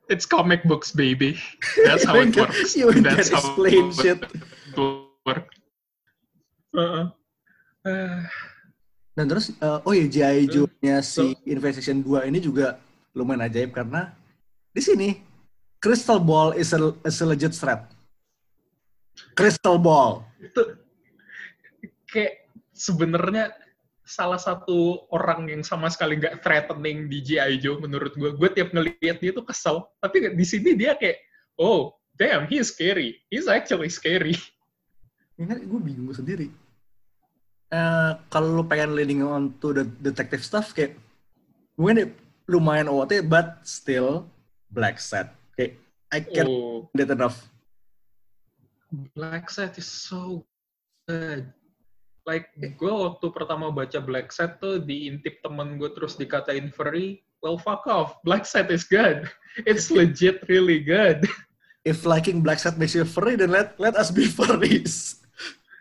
it's 0.09 0.25
comic 0.25 0.63
books 0.63 0.91
baby 0.91 1.35
that's 1.85 2.03
how 2.03 2.15
it 2.15 2.35
works 2.35 2.75
you 2.75 2.87
can 2.91 3.03
that's 3.03 3.29
how 3.29 3.39
explain 3.43 3.91
shit. 3.91 4.23
it 4.23 4.79
works 5.27 5.51
Uh-uh. 6.77 7.05
Uh, 7.81 8.21
Dan 9.17 9.25
terus, 9.25 9.49
uh, 9.57 9.81
oh 9.81 9.97
iya 9.97 10.05
G.I. 10.05 10.45
Joe-nya 10.45 11.01
si 11.01 11.33
So- 11.33 11.41
Infestation 11.49 12.05
2 12.05 12.29
ini 12.29 12.37
juga 12.37 12.77
lumayan 13.17 13.49
ajaib 13.49 13.73
karena 13.73 14.13
di 14.69 14.81
sini 14.85 15.17
Crystal 15.81 16.21
Ball 16.21 16.53
is 16.53 16.69
a, 16.69 16.93
is 17.01 17.17
a 17.17 17.25
legit 17.25 17.57
threat. 17.57 17.89
Crystal 19.33 19.81
Ball. 19.81 20.21
itu 20.37 20.77
kayak 22.13 22.45
sebenarnya 22.77 23.49
salah 24.05 24.37
satu 24.37 25.09
orang 25.09 25.49
yang 25.49 25.65
sama 25.65 25.89
sekali 25.89 26.21
nggak 26.21 26.45
threatening 26.45 27.09
di 27.09 27.25
G.I. 27.25 27.57
Joe 27.57 27.81
menurut 27.81 28.13
gue. 28.13 28.37
Gue 28.37 28.49
tiap 28.53 28.69
ngelihat 28.69 29.17
dia 29.17 29.33
tuh 29.33 29.45
kesel. 29.45 29.81
Tapi 29.97 30.37
di 30.37 30.45
sini 30.45 30.77
dia 30.77 30.93
kayak, 30.93 31.17
oh, 31.57 31.97
damn, 32.21 32.45
he's 32.45 32.69
scary. 32.69 33.17
He's 33.33 33.49
actually 33.49 33.89
scary. 33.89 34.37
Ya 35.37 35.45
gue 35.53 35.79
bingung 35.81 36.09
sendiri. 36.13 36.49
Eh 37.67 38.11
kalau 38.31 38.61
lu 38.61 38.63
pengen 38.63 38.95
leading 38.95 39.21
on 39.23 39.51
to 39.59 39.75
the 39.75 39.83
detective 39.99 40.39
stuff 40.39 40.71
kayak 40.71 40.95
mungkin 41.75 42.15
lumayan 42.47 42.87
OT 42.87 43.19
but 43.19 43.59
still 43.67 44.23
black 44.71 44.97
set. 45.03 45.35
Kayak 45.59 45.75
I 46.07 46.19
can't 46.23 46.47
Oh, 46.47 46.87
get 46.95 47.11
enough. 47.11 47.51
Black 49.11 49.51
Set 49.51 49.75
is 49.75 49.87
so 49.87 50.47
good. 51.11 51.51
Like, 52.23 52.51
gue 52.55 52.91
waktu 52.91 53.27
pertama 53.31 53.71
baca 53.71 53.99
Black 53.99 54.31
Set 54.31 54.59
tuh 54.63 54.79
diintip 54.79 55.43
temen 55.43 55.75
gue 55.75 55.91
terus 55.91 56.15
dikatain 56.15 56.71
furry. 56.71 57.23
Well, 57.43 57.59
fuck 57.59 57.83
off. 57.87 58.19
Black 58.23 58.47
Set 58.47 58.71
is 58.71 58.87
good. 58.87 59.27
It's 59.67 59.89
legit 59.89 60.45
really 60.47 60.79
good. 60.79 61.25
If 61.81 62.05
liking 62.05 62.45
black 62.45 62.61
set 62.61 62.77
makes 62.77 62.93
you 62.93 63.07
furry, 63.09 63.33
then 63.33 63.49
let 63.49 63.73
let 63.81 63.97
us 63.97 64.13
be 64.13 64.29
furries. 64.37 65.17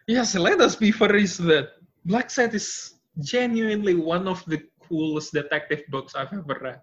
Yes, 0.07 0.39
let 0.39 0.63
us 0.63 0.79
be 0.79 0.95
furries 0.95 1.35
that 1.51 1.83
Black 2.07 2.31
Set 2.31 2.55
is 2.55 2.95
genuinely 3.19 3.99
one 3.99 4.31
of 4.31 4.39
the 4.47 4.63
coolest 4.87 5.35
detective 5.35 5.83
books 5.91 6.15
I've 6.15 6.31
ever 6.31 6.55
read. 6.63 6.81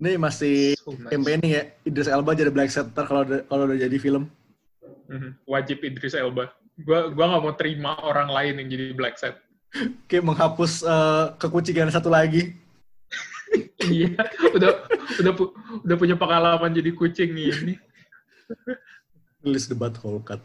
Ini 0.00 0.16
masih 0.16 0.80
So 0.80 0.96
nice. 0.96 1.12
campaigning 1.12 1.52
ya. 1.52 1.62
Idris 1.84 2.08
Elba 2.08 2.32
jadi 2.32 2.48
black 2.48 2.72
set 2.72 2.88
kalau 2.96 3.20
udah- 3.20 3.44
kalau 3.44 3.68
udah 3.68 3.76
jadi 3.76 3.96
film. 4.00 4.32
Mhm. 5.12 5.36
Wajib 5.44 5.84
Idris 5.84 6.16
Elba. 6.16 6.48
Gua 6.80 7.12
gua 7.12 7.36
nggak 7.36 7.42
mau 7.44 7.52
terima 7.52 7.92
orang 8.00 8.32
lain 8.32 8.64
yang 8.64 8.68
jadi 8.72 8.96
Black 8.96 9.20
Set. 9.20 9.36
Kayak 10.08 10.24
menghapus 10.24 10.80
eh, 10.80 11.24
kekucingan 11.36 11.92
satu 11.92 12.08
lagi. 12.08 12.56
iya, 13.92 14.16
udah 14.56 14.88
udah 15.20 15.32
pu- 15.36 15.52
udah 15.84 15.96
punya 16.00 16.16
pengalaman 16.16 16.72
jadi 16.72 16.96
kucing 16.96 17.36
ini. 17.36 17.76
The 19.44 19.76
butthole 19.76 20.24
cut. 20.24 20.40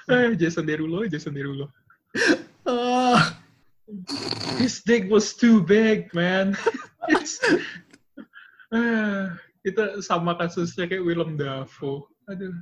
Jason 0.35 0.65
Derulo, 0.65 1.03
Jason 1.07 1.33
Derulo. 1.33 1.71
Ah, 2.63 3.39
His 4.55 4.79
dick 4.81 5.07
was 5.07 5.33
too 5.33 5.59
big, 5.59 6.11
man. 6.13 6.55
It's, 7.09 7.41
Eh, 8.71 9.23
itu 9.67 9.83
sama 9.99 10.39
kasusnya 10.39 10.87
kayak 10.87 11.03
Willem 11.03 11.35
Dafoe. 11.35 12.07
Aduh. 12.31 12.55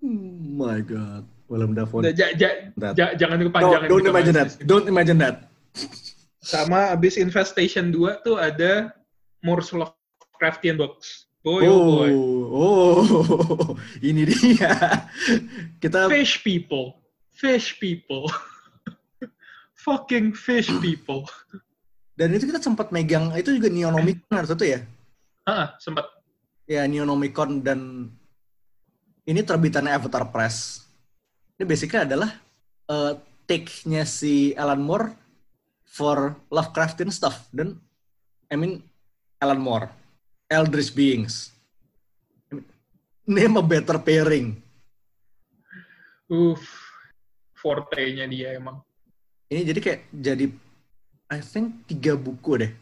oh 0.00 0.16
my 0.56 0.80
god. 0.80 1.28
Willem 1.52 1.76
Dafoe. 1.76 2.00
Udah, 2.00 2.16
ja- 2.16 2.32
ja- 2.32 2.72
ja- 2.96 3.12
jangan 3.12 3.36
kepanjangan. 3.44 3.88
don't 3.92 4.00
kita 4.00 4.08
imagine 4.08 4.34
that. 4.34 4.48
sini. 4.56 4.64
Don't 4.64 4.88
imagine 4.88 5.18
that. 5.20 5.36
Sama 6.40 6.88
abis 6.88 7.20
Infestation 7.20 7.92
2 7.92 8.24
tuh 8.24 8.40
ada 8.40 8.96
Morse 9.44 9.76
Lovecraftian 9.76 10.80
books. 10.80 11.28
Boy, 11.40 11.64
oh, 11.64 12.04
boy. 12.04 12.12
oh, 12.52 13.00
ini 14.08 14.28
dia. 14.28 15.08
Kita 15.80 16.12
Fish 16.12 16.44
people. 16.44 17.00
Fish 17.32 17.80
people. 17.80 18.28
Fucking 19.84 20.36
fish 20.36 20.68
people. 20.84 21.24
dan 22.12 22.36
itu 22.36 22.44
kita 22.44 22.60
sempat 22.60 22.92
megang 22.92 23.32
itu 23.32 23.56
juga 23.56 23.72
Neonomicon 23.72 24.28
harus 24.36 24.52
itu 24.52 24.76
ya. 24.76 24.84
Ah, 25.48 25.72
sempat. 25.80 26.04
Ya 26.68 26.84
Neonomicon 26.84 27.64
dan 27.64 28.12
ini 29.24 29.40
terbitannya 29.40 29.96
Avatar 29.96 30.28
Press. 30.28 30.84
Ini 31.56 31.64
basically 31.64 32.04
adalah 32.04 32.36
eh, 32.92 33.16
take-nya 33.48 34.04
si 34.04 34.52
Alan 34.52 34.84
Moore 34.84 35.16
for 35.88 36.36
Lovecraftian 36.52 37.08
stuff 37.08 37.48
dan 37.50 37.80
I 38.52 38.60
mean 38.60 38.84
Alan 39.40 39.58
Moore, 39.58 39.88
Eldritch 40.50 40.90
Beings. 40.90 41.54
Name 43.22 43.54
a 43.54 43.62
better 43.62 44.02
pairing. 44.02 44.58
Uff. 46.26 46.66
Forte-nya 47.54 48.26
dia 48.26 48.58
emang. 48.58 48.82
Ini 49.46 49.62
jadi 49.70 49.78
kayak 49.78 50.00
jadi 50.10 50.46
I 51.30 51.38
think 51.38 51.86
tiga 51.86 52.18
buku 52.18 52.66
deh. 52.66 52.72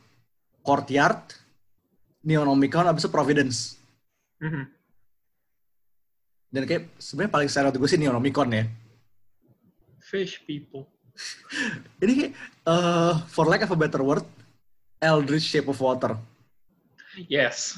Courtyard, 0.64 1.36
Neonomicon, 2.24 2.88
abis 2.88 3.04
itu 3.04 3.12
Providence. 3.12 3.76
Mhm. 4.40 4.64
Dan 6.48 6.62
kayak 6.64 6.88
sebenarnya 6.96 7.32
paling 7.36 7.48
secara 7.52 7.68
gue 7.68 7.88
sih 7.88 8.00
Neonomicon 8.00 8.48
ya. 8.48 8.64
Fish 10.00 10.40
people. 10.48 10.88
Ini 12.04 12.12
kayak 12.16 12.32
eh, 12.64 13.14
for 13.28 13.44
lack 13.44 13.68
of 13.68 13.74
a 13.74 13.76
better 13.76 14.00
word, 14.00 14.24
Eldritch 14.96 15.44
Shape 15.44 15.68
of 15.68 15.76
Water. 15.76 16.16
Yes. 17.26 17.74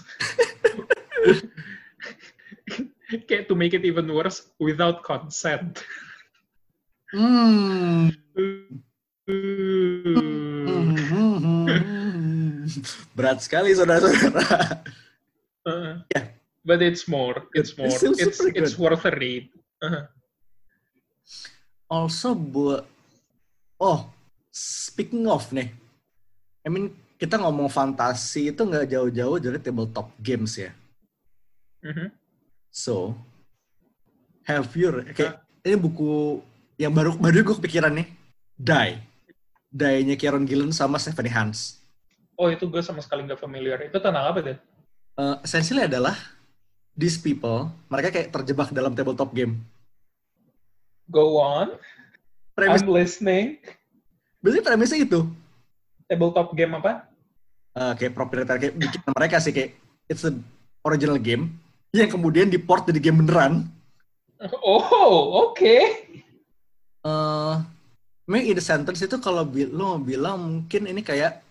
kayak 3.26 3.48
to 3.50 3.57
make 3.59 3.72
it 3.74 3.83
even 3.88 4.07
worse, 4.12 4.53
without 4.61 5.03
consent. 5.03 5.83
Uh, 7.11 8.07
Berat 13.18 13.42
sekali 13.42 13.74
saudara-saudara. 13.74 14.85
uh, 15.66 16.07
Yeah. 16.14 16.26
But 16.61 16.85
it's 16.85 17.09
more. 17.09 17.48
It's 17.57 17.72
more. 17.74 17.88
It's 17.88 18.05
It's 18.05 18.38
it's 18.53 18.76
worth 18.76 19.09
a 19.09 19.12
read. 19.16 19.48
Uh, 19.81 20.05
Also 21.90 22.38
buat 22.38 22.87
oh 23.83 24.07
speaking 24.55 25.26
of 25.26 25.50
nih, 25.50 25.74
I 26.62 26.70
mean 26.70 26.94
kita 27.20 27.37
ngomong 27.37 27.68
fantasi 27.68 28.48
itu 28.48 28.64
nggak 28.64 28.88
jauh-jauh 28.88 29.37
dari 29.37 29.61
tabletop 29.61 30.09
games 30.16 30.56
ya. 30.56 30.72
mhm. 31.85 32.09
So 32.72 33.12
have 34.48 34.72
you 34.72 35.04
kayak 35.12 35.44
ini 35.61 35.76
buku 35.76 36.40
yang 36.80 36.96
baru 36.96 37.12
baru 37.20 37.44
gue 37.44 37.56
kepikiran 37.61 37.92
nih, 37.92 38.09
Die. 38.56 38.94
Die-nya 39.70 40.16
Kieron 40.16 40.48
Gillen 40.48 40.72
sama 40.72 40.96
Stephanie 40.96 41.30
Hans. 41.30 41.78
Oh 42.40 42.48
itu 42.48 42.64
gue 42.66 42.80
sama 42.80 43.04
sekali 43.04 43.28
nggak 43.28 43.38
familiar. 43.38 43.78
Itu 43.85 44.00
tentang 44.00 44.24
apa 44.24 44.40
deh? 44.40 44.56
Uh, 45.14 45.37
essentially 45.44 45.85
adalah 45.85 46.16
these 46.96 47.20
people, 47.20 47.68
mereka 47.92 48.09
kayak 48.09 48.33
terjebak 48.33 48.72
dalam 48.72 48.96
tabletop 48.96 49.30
game. 49.37 49.61
Go 51.06 51.37
on. 51.37 51.76
Premis, 52.56 52.80
I'm 52.80 52.90
listening. 52.90 53.61
biasanya 54.40 54.64
premisnya 54.64 54.98
itu. 55.04 55.20
Tabletop 56.09 56.56
game 56.56 56.80
apa? 56.80 57.10
Uh, 57.70 57.94
kayak 57.94 58.18
proprietor 58.18 58.59
kayak 58.59 58.74
bikin 58.74 59.00
mereka 59.14 59.38
sih 59.38 59.54
kayak 59.54 59.78
it's 60.11 60.26
a 60.26 60.35
original 60.83 61.14
game 61.14 61.54
yang 61.94 62.11
kemudian 62.11 62.50
diport 62.50 62.87
jadi 62.87 62.98
game 62.98 63.22
beneran. 63.22 63.70
Oh, 64.64 65.52
oke. 65.52 65.76
Uh, 67.04 67.61
Maybe 68.30 68.54
in 68.54 68.56
the 68.56 68.62
sentence 68.62 69.02
itu 69.02 69.18
kalau 69.18 69.42
bi 69.42 69.66
lo 69.66 69.98
bilang 69.98 70.38
mungkin 70.38 70.87
ini 70.87 71.02
kayak 71.02 71.42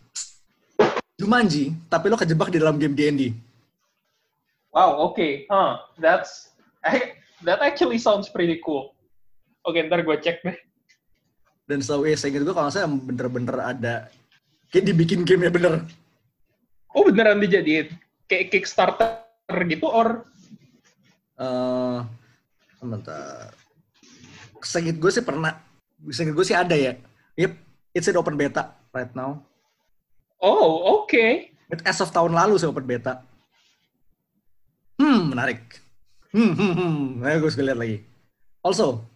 Jumanji, 1.20 1.76
tapi 1.92 2.08
lo 2.08 2.16
kejebak 2.16 2.56
di 2.56 2.64
dalam 2.64 2.80
game 2.80 2.96
D&D. 2.96 3.36
Wow, 4.72 5.12
oke. 5.12 5.44
Huh, 5.52 5.76
that's 6.00 6.56
that 7.44 7.60
actually 7.60 8.00
sounds 8.00 8.32
pretty 8.32 8.64
cool. 8.64 8.96
Oke, 9.68 9.84
ntar 9.84 10.00
gue 10.08 10.16
cek 10.24 10.40
deh. 10.40 10.56
Dan 11.68 11.84
setahu 11.84 12.08
ya, 12.08 12.16
saya 12.16 12.32
ingat 12.32 12.48
gue 12.48 12.56
kalau 12.56 12.72
salah 12.72 12.88
bener-bener 12.88 13.58
ada 13.60 14.08
kayak 14.72 14.88
dibikin 14.88 15.28
game 15.28 15.44
ya 15.44 15.52
bener. 15.52 15.84
Oh 16.92 17.06
beneran 17.06 17.38
dijadiin 17.38 17.94
kayak 18.26 18.50
Kickstarter 18.50 19.26
gitu 19.66 19.86
or 19.86 20.26
Eh, 21.40 22.00
sebentar. 22.76 23.48
Seingat 24.60 25.00
gue 25.00 25.08
sih 25.08 25.24
pernah. 25.24 25.56
Seingat 26.12 26.36
gue 26.36 26.44
sih 26.44 26.52
ada 26.52 26.76
ya. 26.76 27.00
Yep, 27.40 27.56
it's 27.96 28.12
in 28.12 28.20
open 28.20 28.36
beta 28.36 28.76
right 28.92 29.08
now. 29.16 29.40
oh 30.40 31.00
oke. 31.00 31.16
It 31.72 31.80
as 31.88 32.04
of 32.04 32.12
tahun 32.12 32.36
lalu 32.36 32.60
sih 32.60 32.68
open 32.68 32.84
beta. 32.84 33.24
Hmm, 35.00 35.32
menarik. 35.32 35.64
Hmm, 36.36 36.52
hmm, 36.52 36.74
hmm. 36.76 37.24
Ayo 37.24 37.40
gue 37.40 37.52
sekali 37.56 37.72
lihat 37.72 37.80
lagi. 37.80 37.98
Also, 38.60 39.08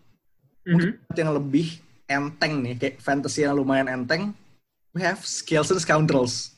Mhm. 0.63 1.03
yang 1.19 1.35
lebih 1.35 1.75
enteng 2.07 2.63
nih, 2.63 2.79
kayak 2.79 3.03
fantasy 3.03 3.43
yang 3.43 3.59
lumayan 3.59 3.91
enteng, 3.91 4.31
we 4.95 5.03
have 5.03 5.19
Skills 5.27 5.75
and 5.75 5.83
Scoundrels. 5.83 6.55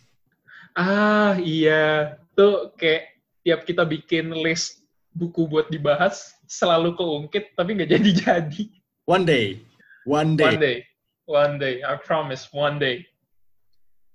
Ah 0.75 1.39
iya, 1.39 2.19
tuh 2.35 2.75
kayak 2.75 3.15
tiap 3.47 3.63
kita 3.63 3.87
bikin 3.87 4.35
list 4.35 4.83
buku 5.15 5.47
buat 5.47 5.71
dibahas 5.71 6.35
selalu 6.51 6.99
keungkit 6.99 7.55
tapi 7.55 7.79
nggak 7.79 7.95
jadi-jadi. 7.95 8.63
One 9.15 9.23
day. 9.23 9.63
One 10.03 10.35
day. 10.35 10.45
One 10.45 10.61
day, 10.61 10.77
one 11.25 11.55
day, 11.61 11.75
I 11.81 11.97
promise, 11.97 12.49
one 12.53 12.77
day. 12.77 13.05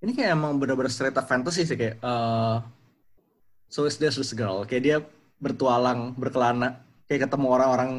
Ini 0.01 0.17
kayak 0.17 0.33
emang 0.33 0.57
bener-bener 0.57 0.89
straight 0.89 1.15
up 1.15 1.29
fantasy 1.29 1.63
sih 1.69 1.77
kayak 1.77 2.01
uh, 2.01 2.65
So 3.69 3.85
is 3.85 4.01
this 4.01 4.17
this 4.17 4.33
girl 4.33 4.65
Kayak 4.65 4.83
dia 4.83 4.97
bertualang, 5.37 6.17
berkelana 6.17 6.81
Kayak 7.05 7.29
ketemu 7.29 7.47
orang-orang 7.53 7.91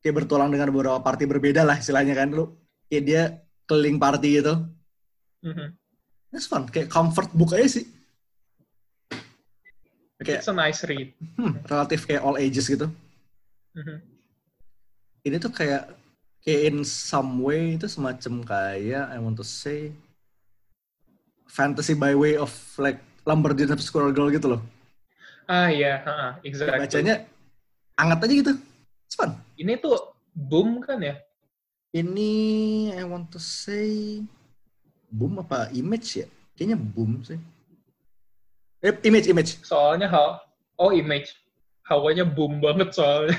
Kayak 0.00 0.24
bertualang 0.24 0.48
dengan 0.48 0.72
beberapa 0.72 0.96
party 1.04 1.28
berbeda 1.28 1.60
lah 1.60 1.76
istilahnya 1.76 2.16
kan 2.16 2.32
lu 2.32 2.56
Kayak 2.88 3.04
dia 3.04 3.22
keliling 3.68 4.00
party 4.00 4.40
gitu 4.40 4.64
Mhm. 5.40 5.79
It's 6.30 6.46
fun, 6.46 6.70
kayak 6.70 6.88
comfort 6.88 7.30
book 7.34 7.52
aja 7.52 7.66
sih 7.80 7.86
Kayak 10.20 10.44
It's 10.44 10.50
a 10.50 10.54
nice 10.54 10.84
read. 10.84 11.16
hmm, 11.36 11.64
relatif 11.64 12.04
kayak 12.04 12.22
all 12.22 12.36
ages 12.36 12.68
gitu 12.68 12.86
Mhm. 13.70 14.02
ini 15.22 15.36
tuh 15.38 15.54
kayak 15.54 15.94
kayak 16.42 16.60
in 16.68 16.82
some 16.82 17.38
way 17.38 17.78
itu 17.78 17.86
semacam 17.86 18.42
kayak 18.42 19.04
I 19.10 19.18
want 19.22 19.38
to 19.38 19.46
say 19.46 19.94
fantasy 21.46 21.94
by 21.94 22.14
way 22.14 22.34
of 22.34 22.50
like 22.78 22.98
Lamborghini 23.22 23.74
Squirrel 23.78 24.10
Girl 24.10 24.32
gitu 24.32 24.56
loh. 24.56 24.62
Ah 25.44 25.68
iya, 25.68 26.00
heeh, 26.02 26.30
exactly. 26.46 26.78
Bacanya 26.82 27.14
anget 27.94 28.18
aja 28.22 28.34
gitu. 28.34 28.52
It's 29.06 29.14
fun. 29.14 29.34
Ini 29.54 29.76
tuh 29.76 30.14
boom 30.32 30.80
kan 30.80 30.98
ya? 30.98 31.14
Ini 31.92 32.32
I 32.96 33.02
want 33.06 33.28
to 33.34 33.38
say 33.42 34.22
boom 35.10 35.42
apa 35.42 35.68
image 35.74 36.24
ya? 36.24 36.26
Kayaknya 36.54 36.78
boom 36.78 37.20
sih. 37.26 37.38
Eh, 38.80 38.94
image 39.04 39.28
image. 39.28 39.50
Soalnya 39.66 40.08
how 40.08 40.40
oh 40.80 40.94
image. 40.94 41.34
Hawanya 41.84 42.24
boom 42.24 42.62
banget 42.62 42.94
soalnya. 42.94 43.36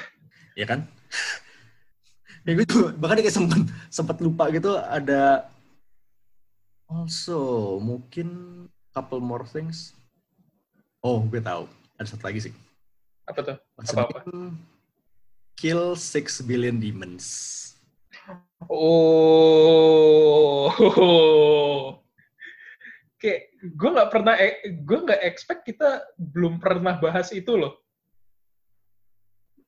ya 0.59 0.67
kan? 0.67 0.83
ya 2.45 2.51
gue 2.57 2.65
tuh 2.65 2.91
bahkan 2.97 3.21
kayak 3.21 3.33
sempet 3.33 3.69
sempet 3.93 4.17
lupa 4.17 4.49
gitu 4.49 4.73
ada 4.73 5.45
also 6.89 7.77
mungkin 7.79 8.27
couple 8.91 9.23
more 9.23 9.47
things. 9.47 9.95
Oh, 11.01 11.23
gue 11.25 11.41
tahu. 11.41 11.65
Ada 11.97 12.13
satu 12.13 12.27
lagi 12.29 12.51
sih. 12.51 12.53
Apa 13.25 13.39
tuh? 13.41 13.57
Apa-apa? 13.79 14.19
Kill 15.55 15.95
six 15.95 16.43
billion 16.43 16.77
demons. 16.77 17.70
Oh. 18.69 20.01
Kayak 23.21 23.41
gue 23.61 23.89
nggak 23.93 24.09
pernah, 24.09 24.33
gue 24.65 24.99
nggak 25.05 25.21
expect 25.25 25.65
kita 25.69 26.01
belum 26.17 26.57
pernah 26.57 26.97
bahas 26.97 27.29
itu 27.33 27.53
loh. 27.53 27.77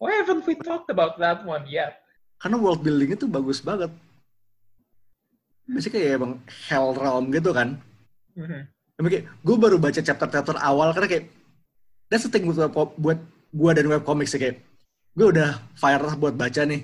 Why 0.02 0.20
haven't 0.20 0.44
we 0.50 0.58
talked 0.60 0.90
about 0.90 1.16
that 1.22 1.46
one 1.46 1.64
yet? 1.70 2.02
Karena 2.42 2.60
world 2.60 2.84
building 2.84 3.16
itu 3.16 3.24
bagus 3.30 3.64
banget. 3.64 3.94
Biasanya 5.64 5.94
kayak 5.96 6.10
emang 6.20 6.44
hell 6.68 6.92
realm 6.92 7.32
gitu 7.32 7.56
kan. 7.56 7.80
Mhm. 8.36 8.68
Emang 9.00 9.10
kayak 9.10 9.26
gue 9.32 9.56
baru 9.56 9.78
baca 9.80 10.02
chapter-chapter 10.04 10.60
awal 10.60 10.92
karena 10.92 11.08
kayak 11.08 11.26
that's 12.12 12.28
the 12.28 12.32
thing 12.34 12.46
buat 12.46 12.70
buat 13.00 13.20
gue 13.54 13.72
dan 13.74 13.88
webcomic 13.90 14.28
sih 14.28 14.42
kayak 14.42 14.60
gue 15.16 15.28
udah 15.30 15.62
fire 15.80 16.04
buat 16.20 16.36
baca 16.36 16.62
nih. 16.68 16.84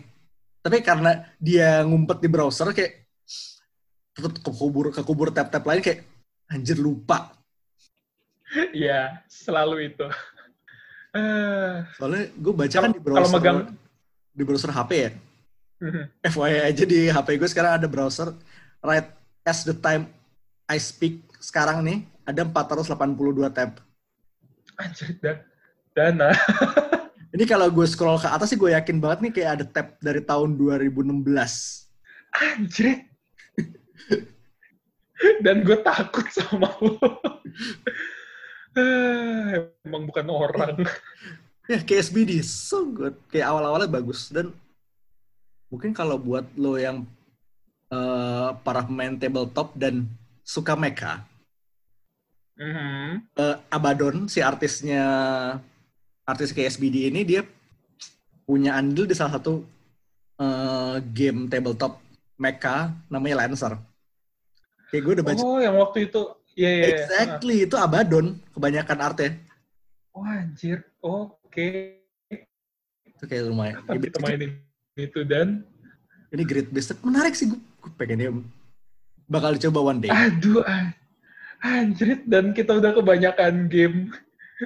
Tapi 0.59 0.77
karena 0.81 1.11
dia 1.39 1.81
ngumpet 1.83 2.19
di 2.19 2.27
browser 2.27 2.69
kayak 2.69 3.07
tetap 4.11 4.35
kekubur 4.43 4.91
kekubur 4.91 5.31
tab-tab 5.31 5.63
lain 5.63 5.79
kayak 5.79 6.03
anjir 6.47 6.75
lupa. 6.75 7.31
Iya, 8.73 9.23
selalu 9.25 9.93
itu. 9.93 10.05
Eh, 11.09 11.73
Soalnya 11.95 12.29
gue 12.33 12.53
baca 12.53 12.77
kan 12.77 12.91
di 12.91 12.99
Kalau 12.99 13.05
browser 13.25 13.33
megang- 13.33 13.73
di 14.29 14.43
browser 14.43 14.69
HP 14.69 14.91
ya. 14.93 15.11
mhm. 15.79 16.03
FYI 16.27 16.59
aja 16.67 16.83
di 16.83 16.99
HP 17.07 17.27
gue 17.39 17.47
sekarang 17.47 17.79
ada 17.79 17.87
browser 17.87 18.35
right 18.79 19.09
as 19.41 19.63
the 19.63 19.73
time 19.73 20.11
I 20.65 20.75
speak 20.77 21.23
sekarang 21.39 21.81
nih 21.81 21.97
ada 22.25 22.43
482 22.43 22.93
tab. 23.49 23.79
Anjir, 24.75 25.15
dan 25.17 25.39
dana. 25.95 26.29
Ini 27.39 27.47
kalau 27.47 27.71
gue 27.71 27.87
scroll 27.87 28.19
ke 28.19 28.27
atas 28.27 28.51
sih 28.51 28.59
gue 28.59 28.75
yakin 28.75 28.99
banget 28.99 29.19
nih 29.23 29.31
kayak 29.31 29.51
ada 29.55 29.65
tab 29.65 29.87
dari 30.03 30.19
tahun 30.19 30.59
2016. 30.59 31.23
Anjir. 32.35 33.07
Dan 35.43 35.63
gue 35.63 35.79
takut 35.79 36.27
sama 36.35 36.67
lo. 36.83 36.99
Eh, 38.75 39.71
Emang 39.87 40.03
bukan 40.03 40.27
orang. 40.27 40.83
Ya 41.71 41.79
kayak 41.79 42.11
SBD 42.11 42.43
so 42.43 42.83
good. 42.91 43.15
Kayak 43.31 43.55
awal-awalnya 43.55 43.87
bagus 43.87 44.27
dan 44.27 44.51
mungkin 45.69 45.93
kalau 45.93 46.19
buat 46.19 46.43
lo 46.59 46.75
yang 46.75 47.07
eh, 47.87 48.49
para 48.67 48.83
pemain 48.83 49.15
tabletop 49.15 49.73
dan 49.79 50.05
suka 50.43 50.73
mecha, 50.75 51.23
Mhm. 52.59 53.31
eh, 53.33 53.55
Abaddon 53.71 54.27
si 54.27 54.43
artisnya 54.43 55.05
artis 56.29 56.53
KSBD 56.53 57.09
ini 57.09 57.25
dia 57.25 57.41
punya 58.45 58.77
andil 58.77 59.09
di 59.09 59.17
salah 59.17 59.41
satu 59.41 59.65
eh, 60.37 60.95
game 61.09 61.49
tabletop 61.49 61.97
mecha 62.37 62.93
namanya 63.09 63.45
Lancer. 63.45 63.73
Kayak 64.89 65.01
gue 65.05 65.13
udah 65.19 65.25
baca. 65.25 65.41
Oh, 65.45 65.59
yang 65.61 65.75
waktu 65.77 66.09
itu. 66.09 66.21
Iya, 66.57 66.69
iya. 66.69 66.81
iya. 66.81 66.87
exactly 66.97 67.55
itu 67.65 67.75
Abaddon 67.77 68.41
kebanyakan 68.53 68.97
artnya. 69.01 69.31
Oh, 70.13 70.25
anjir. 70.25 70.81
Oke. 71.01 72.01
Itu 73.05 73.23
kayak 73.29 73.53
lumayan. 73.53 73.85
Kapan 73.85 74.01
kita 74.01 74.17
mainin 74.23 74.51
itu 74.99 75.23
dan 75.23 75.63
ini 76.35 76.43
great 76.43 76.67
best 76.69 76.91
menarik 77.01 77.33
sih 77.33 77.47
gue, 77.49 77.59
gue 77.59 77.91
pengennya 77.95 78.35
bakal 79.31 79.55
dicoba 79.55 79.95
one 79.95 80.03
day. 80.03 80.11
aduh 80.11 80.61
anjir 81.63 82.19
dan 82.27 82.51
kita 82.51 82.75
udah 82.75 82.91
kebanyakan 82.95 83.71
game. 83.71 84.11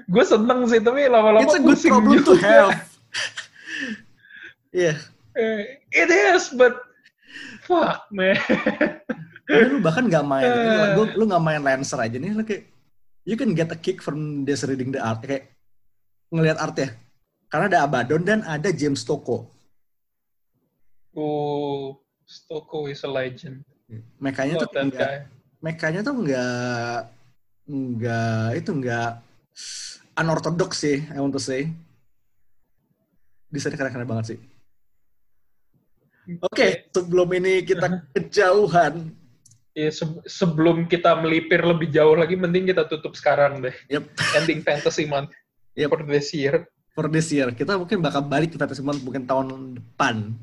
Gue 0.09 0.25
seneng 0.25 0.65
sih 0.65 0.79
tapi 0.79 1.05
lama-lama 1.05 1.41
It's 1.41 1.53
a 1.53 1.61
good 1.61 1.77
problem 1.77 2.17
to 2.19 2.33
juga. 2.33 2.41
have. 2.41 2.71
Iya. 4.73 4.97
Eh, 5.33 5.61
It 5.91 6.09
is, 6.09 6.49
but 6.49 6.73
fuck 7.61 8.09
man. 8.09 8.33
Lu 9.45 9.77
bahkan 9.79 10.09
nggak 10.09 10.25
main, 10.25 10.49
Eh. 10.49 10.97
lu, 10.97 11.05
lu 11.13 11.23
nggak 11.29 11.43
main 11.43 11.61
Lancer 11.61 12.01
aja 12.01 12.17
nih, 12.17 12.33
lu 12.33 12.41
kayak 12.41 12.65
you 13.21 13.37
can 13.37 13.53
get 13.53 13.69
a 13.69 13.77
kick 13.77 14.01
from 14.01 14.41
just 14.43 14.65
reading 14.65 14.89
the 14.89 14.97
art, 14.97 15.21
kayak 15.21 15.53
ngelihat 16.33 16.57
art 16.57 16.73
ya. 16.73 16.89
Karena 17.47 17.69
ada 17.69 17.79
Abaddon 17.85 18.25
dan 18.25 18.39
ada 18.41 18.73
James 18.73 19.05
Tocco. 19.05 19.45
Oh, 21.13 22.01
Stoko 22.25 22.89
is 22.89 23.05
a 23.05 23.09
legend. 23.09 23.61
Mekanya 24.17 24.57
Love 24.57 24.63
tuh 24.65 24.69
that 24.73 24.85
nggak, 24.89 25.05
guy. 25.05 25.17
mekanya 25.61 26.01
tuh 26.01 26.15
nggak 26.17 26.99
nggak 27.63 28.47
itu 28.57 28.71
nggak 28.73 29.09
unorthodox 30.13 30.79
sih, 30.79 31.03
I 31.09 31.17
want 31.17 31.33
to 31.33 31.41
say. 31.41 31.69
Desainnya 33.49 33.77
keren-keren 33.77 34.09
banget 34.09 34.25
sih. 34.33 34.39
Oke, 36.39 36.87
sebelum 36.89 37.27
ini 37.35 37.61
kita 37.61 37.87
kejauhan, 38.15 39.11
Ya, 39.73 39.89
se- 39.89 40.21
sebelum 40.29 40.85
kita 40.85 41.17
melipir 41.17 41.57
lebih 41.65 41.89
jauh 41.89 42.13
lagi, 42.13 42.37
mending 42.37 42.69
kita 42.69 42.85
tutup 42.85 43.17
sekarang 43.17 43.57
deh. 43.57 43.73
Yep. 43.89 44.05
Ending 44.37 44.61
Fantasy 44.61 45.09
Month 45.09 45.33
Yep. 45.73 45.89
for 45.89 46.01
this 46.05 46.29
year. 46.29 46.69
for 46.93 47.09
this 47.09 47.33
year, 47.33 47.49
kita 47.49 47.73
mungkin 47.73 47.97
bakal 47.97 48.21
balik 48.21 48.53
ke 48.53 48.57
Fantasy 48.61 48.85
Month 48.85 49.01
mungkin 49.01 49.25
tahun 49.25 49.81
depan. 49.81 50.37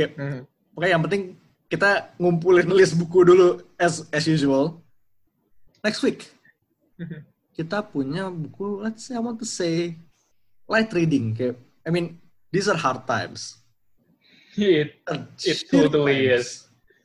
Hmm. 0.00 0.48
Pokoknya 0.72 0.88
yang 0.96 1.04
penting 1.04 1.22
kita 1.68 2.16
ngumpulin 2.16 2.64
list 2.72 2.96
buku 2.96 3.28
dulu 3.28 3.60
as 3.76 4.08
as 4.08 4.24
usual. 4.24 4.80
Next 5.84 6.00
week 6.00 6.32
Mhm. 6.96 7.28
Kita 7.52 7.84
punya 7.84 8.32
buku 8.32 8.80
let's 8.80 9.08
say 9.08 9.16
I 9.16 9.22
want 9.22 9.38
to 9.40 9.48
say 9.48 9.96
light 10.68 10.88
reading 10.96 11.36
kayak 11.36 11.60
I 11.84 11.90
mean 11.92 12.22
these 12.52 12.68
are 12.68 12.78
hard 12.78 13.04
times. 13.08 13.60
It, 14.52 15.00
Are 15.08 15.24
it 15.40 15.64
totally 15.72 16.28
times. 16.28 16.44
is. 16.44 16.46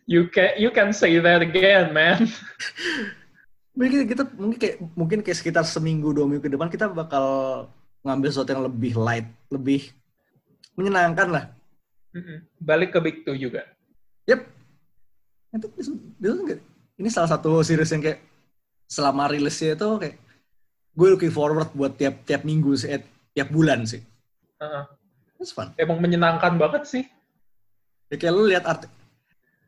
You 0.07 0.27
can 0.27 0.59
you 0.59 0.71
can 0.71 0.91
say 0.91 1.15
that 1.19 1.39
again, 1.39 1.95
man. 1.95 2.27
Mungkin 3.77 4.09
kita 4.09 4.23
mungkin 4.33 4.57
kayak 4.57 4.77
mungkin 4.97 5.19
kayak 5.21 5.37
sekitar 5.37 5.61
seminggu 5.61 6.09
dua 6.09 6.25
minggu 6.25 6.41
ke 6.41 6.49
depan 6.49 6.65
kita 6.65 6.89
bakal 6.89 7.69
ngambil 8.01 8.29
sesuatu 8.33 8.49
yang 8.49 8.65
lebih 8.65 8.97
light, 8.97 9.29
lebih 9.53 9.93
menyenangkan 10.73 11.27
lah. 11.29 11.45
Balik 12.57 12.97
ke 12.97 12.99
Big 13.05 13.17
Two 13.21 13.37
juga. 13.37 13.69
Yep. 14.25 14.49
Itu, 15.61 15.67
itu, 15.77 16.57
ini 16.97 17.09
salah 17.13 17.29
satu 17.29 17.61
series 17.61 17.93
yang 17.93 18.01
kayak 18.01 18.19
selama 18.89 19.29
rilisnya 19.29 19.77
itu 19.77 19.89
kayak 20.01 20.17
gue 20.97 21.07
looking 21.13 21.29
forward 21.29 21.69
buat 21.77 21.93
tiap 21.93 22.25
tiap 22.25 22.41
minggu 22.41 22.73
sih, 22.73 22.97
eh, 22.97 23.05
tiap 23.37 23.53
bulan 23.53 23.85
sih. 23.85 24.01
Uh-uh. 24.57 24.89
It's 25.37 25.53
fun. 25.53 25.69
Emang 25.77 26.01
menyenangkan 26.01 26.57
banget 26.57 26.89
sih. 26.89 27.03
Ya 28.09 28.17
kayak 28.17 28.33
lu 28.33 28.49
lihat 28.49 28.65
art 28.65 28.89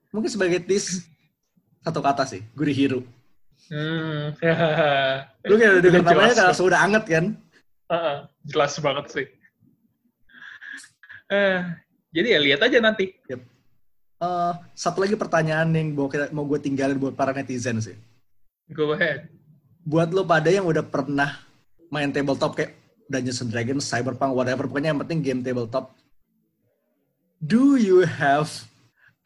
mungkin 0.10 0.32
sebagai 0.34 0.66
tease 0.66 1.06
satu 1.86 2.02
kata 2.02 2.26
sih, 2.26 2.42
Guri 2.58 2.74
Hero. 2.74 3.06
Hmm. 3.70 4.34
Lu 5.50 5.56
kayak 5.62 5.72
udah 5.78 5.84
denger 5.86 6.02
namanya 6.02 6.34
kan 6.34 6.46
langsung 6.50 6.68
udah 6.74 6.82
anget 6.82 7.04
kan? 7.06 7.26
Uh-uh. 7.86 8.18
Jelas 8.50 8.74
banget 8.82 9.06
sih. 9.14 9.28
Eh, 11.30 11.60
jadi 12.10 12.28
ya 12.34 12.40
lihat 12.42 12.62
aja 12.66 12.82
nanti. 12.82 13.14
Eh, 13.30 14.54
satu 14.74 15.06
lagi 15.06 15.14
pertanyaan 15.14 15.70
yang 15.70 15.94
mau, 15.94 16.10
kita, 16.10 16.34
mau 16.34 16.50
gue 16.50 16.58
tinggalin 16.58 16.98
buat 16.98 17.14
para 17.14 17.30
netizen 17.30 17.78
sih. 17.78 17.94
Go 18.74 18.98
ahead. 18.98 19.30
Buat 19.90 20.14
lo 20.14 20.22
pada 20.22 20.54
yang 20.54 20.70
udah 20.70 20.86
pernah 20.86 21.42
main 21.90 22.14
tabletop 22.14 22.54
kayak 22.54 22.78
Dungeons 23.10 23.42
and 23.42 23.50
Dragons, 23.50 23.90
Cyberpunk, 23.90 24.38
whatever, 24.38 24.70
pokoknya 24.70 24.94
yang 24.94 25.02
penting 25.02 25.26
game 25.26 25.42
tabletop. 25.42 25.98
Do 27.42 27.74
you 27.74 28.06
have 28.06 28.54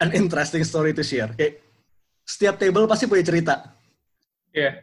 an 0.00 0.16
interesting 0.16 0.64
story 0.64 0.96
to 0.96 1.04
share? 1.04 1.28
Kayak 1.36 1.60
setiap 2.24 2.56
table 2.56 2.88
pasti 2.88 3.04
punya 3.04 3.28
cerita. 3.28 3.54
Yeah. 4.56 4.80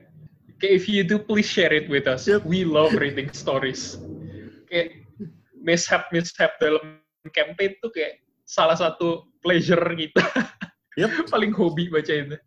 Okay, 0.61 0.77
if 0.77 0.85
you 0.85 1.01
do, 1.01 1.17
please 1.17 1.49
share 1.49 1.73
it 1.73 1.89
with 1.89 2.05
us. 2.05 2.29
Yep. 2.29 2.45
We 2.45 2.61
love 2.61 2.93
reading 2.93 3.33
stories. 3.33 3.97
Kayak 4.69 5.01
mishap-mishap 5.57 6.61
dalam 6.61 7.01
campaign 7.33 7.73
tuh 7.81 7.89
kayak 7.89 8.21
salah 8.45 8.77
satu 8.77 9.25
pleasure 9.41 9.81
kita. 9.97 10.21
Yep. 11.01 11.09
Paling 11.33 11.49
hobi 11.57 11.89
baca 11.89 12.13
itu. 12.13 12.37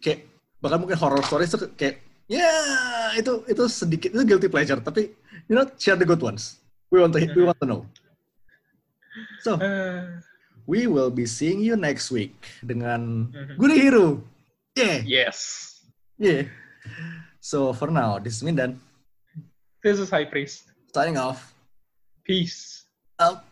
kayak 0.00 0.29
bahkan 0.60 0.78
mungkin 0.80 0.96
horror 0.96 1.24
stories 1.24 1.50
tuh 1.50 1.72
kayak 1.74 2.00
ya 2.28 2.46
itu 3.16 3.42
itu 3.48 3.62
sedikit 3.66 4.12
itu 4.14 4.22
guilty 4.24 4.48
pleasure. 4.48 4.78
Tapi 4.78 5.10
you 5.48 5.56
know 5.56 5.66
share 5.76 5.96
the 5.96 6.06
good 6.06 6.20
ones. 6.20 6.60
We 6.92 7.00
want 7.00 7.16
to 7.16 7.20
we 7.32 7.42
want 7.42 7.58
to 7.58 7.66
know. 7.66 7.82
So 9.42 9.58
Eh, 9.58 10.20
we 10.64 10.86
will 10.86 11.10
be 11.10 11.26
seeing 11.26 11.58
you 11.58 11.74
next 11.74 12.12
week 12.14 12.36
dengan 12.62 13.32
Mhm. 13.32 13.54
Good 13.58 13.72
Hero. 13.74 14.06
Yeah. 14.78 15.02
Yes. 15.02 15.38
yeah. 16.16 16.46
So 17.42 17.74
for 17.74 17.90
now 17.90 18.20
this 18.22 18.38
is 18.38 18.42
Mindan. 18.46 18.78
This 19.82 19.98
is 19.98 20.12
High 20.12 20.28
Priest. 20.28 20.68
signing 20.90 21.16
off. 21.18 21.54
Peace. 22.22 22.84
out 23.18 23.44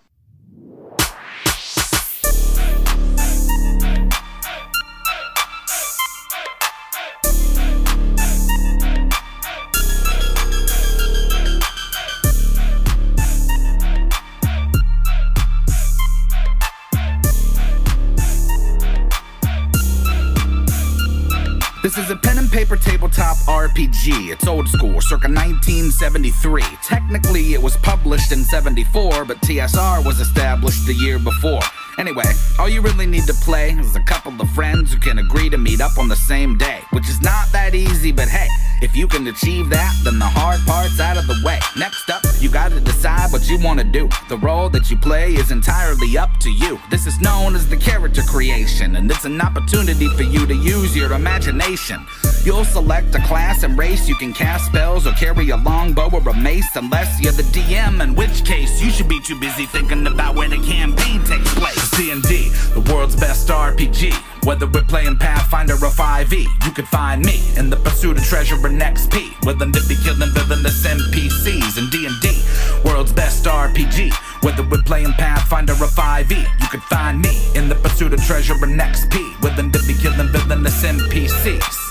Is 21.99 22.11
a 22.11 22.17
pen 22.17 22.39
and 22.39 22.49
paper 22.49 22.77
tabletop 22.77 23.37
RPG. 23.39 24.31
It's 24.31 24.47
old 24.47 24.69
school, 24.69 25.01
circa 25.01 25.27
1973. 25.27 26.63
Technically, 26.85 27.55
it 27.55 27.61
was 27.61 27.77
published 27.79 28.31
in 28.31 28.45
74, 28.45 29.25
but 29.25 29.41
TSR 29.41 30.07
was 30.07 30.21
established 30.21 30.87
the 30.87 30.95
year 30.95 31.19
before. 31.19 31.61
Anyway, 31.99 32.25
all 32.61 32.69
you 32.69 32.81
really 32.81 33.07
need 33.07 33.27
to 33.27 33.35
play 33.35 33.73
is 33.73 33.97
a 33.97 34.03
couple 34.03 34.33
of 34.41 34.49
friends 34.51 34.93
who 34.93 35.01
can 35.01 35.19
agree 35.19 35.51
to 35.51 35.59
meet 35.59 35.81
up 35.81 35.99
on 35.99 36.07
the 36.07 36.15
same 36.15 36.57
day, 36.57 36.81
which 36.91 37.09
is 37.09 37.21
not 37.21 37.51
that 37.51 37.75
easy, 37.75 38.13
but 38.13 38.29
hey, 38.29 38.47
if 38.81 38.95
you 38.95 39.09
can 39.09 39.27
achieve 39.27 39.69
that, 39.71 39.93
then 40.05 40.21
the 40.21 40.25
hard 40.25 40.61
part's 40.65 41.01
out 41.01 41.17
of 41.17 41.27
the 41.27 41.37
way. 41.45 41.59
Next 41.77 42.09
up, 42.09 42.23
you 42.39 42.49
gotta 42.49 42.79
decide 42.79 43.33
what 43.33 43.51
you 43.51 43.59
wanna 43.59 43.83
do. 43.83 44.09
The 44.29 44.39
role 44.39 44.69
that 44.69 44.89
you 44.89 44.97
play 44.97 45.33
is 45.33 45.51
entirely 45.51 46.17
up 46.17 46.39
to 46.39 46.51
you. 46.51 46.79
This 46.89 47.05
is 47.09 47.21
known 47.21 47.57
as 47.57 47.69
the 47.69 47.77
character 47.77 48.23
creation, 48.23 48.95
and 48.95 49.11
it's 49.11 49.25
an 49.25 49.41
opportunity 49.41 50.07
for 50.17 50.23
you 50.23 50.47
to 50.47 50.55
use 50.55 50.97
your 50.97 51.15
imagination. 51.15 52.07
You'll 52.45 52.65
select 52.65 53.13
a 53.17 53.21
class 53.23 53.65
and 53.65 53.77
race, 53.77 54.09
you 54.09 54.15
can 54.15 54.33
cast 54.33 54.67
spells 54.67 55.05
or 55.05 55.13
carry 55.15 55.51
a 55.51 55.57
longbow 55.57 56.11
or 56.13 56.29
a 56.29 56.35
mace, 56.35 56.77
unless 56.77 57.21
you're 57.21 57.33
the 57.33 57.43
DM, 57.43 58.01
in 58.01 58.15
which 58.15 58.45
case 58.45 58.81
you 58.81 58.91
should 58.91 59.09
be 59.09 59.21
too 59.21 59.39
busy 59.41 59.67
thinking 59.67 60.07
about 60.07 60.37
where 60.37 60.49
the 60.49 60.59
campaign 60.59 61.25
takes 61.25 61.53
place. 61.55 61.88
D&D, 61.91 62.49
the 62.75 62.93
world's 62.93 63.17
best 63.17 63.49
RPG. 63.49 64.13
Whether 64.45 64.67
we're 64.67 64.85
playing 64.85 65.17
Pathfinder 65.17 65.75
or 65.75 65.91
5e, 65.91 66.47
you 66.65 66.73
can 66.73 66.87
find 66.87 67.25
me 67.25 67.41
in 67.57 67.71
the 67.71 67.77
pursuit 67.77 68.17
of 68.17 68.25
treasure 68.25 68.55
and 68.67 68.81
XP. 68.81 69.45
Willing 69.45 69.73
to 69.73 69.81
be 69.89 69.97
killing 70.03 70.31
villainous 70.33 70.87
NPCs 70.87 71.79
in 71.79 71.91
D&D, 71.91 72.89
world's 72.89 73.13
best 73.13 73.45
RPG. 73.45 74.13
Whether 74.43 74.63
we're 74.69 74.83
playing 74.83 75.13
Pathfinder 75.13 75.75
or 75.75 75.89
5e, 75.89 76.39
you 76.61 76.69
can 76.69 76.81
find 76.81 77.21
me 77.21 77.35
in 77.55 77.69
the 77.69 77.75
pursuit 77.77 78.13
of 78.13 78.23
treasure 78.25 78.55
and 78.55 78.81
XP. 78.81 79.41
Willing 79.43 79.71
to 79.73 79.79
be 79.87 79.95
killing 79.95 80.29
villainous 80.29 80.83
NPCs. 80.83 81.88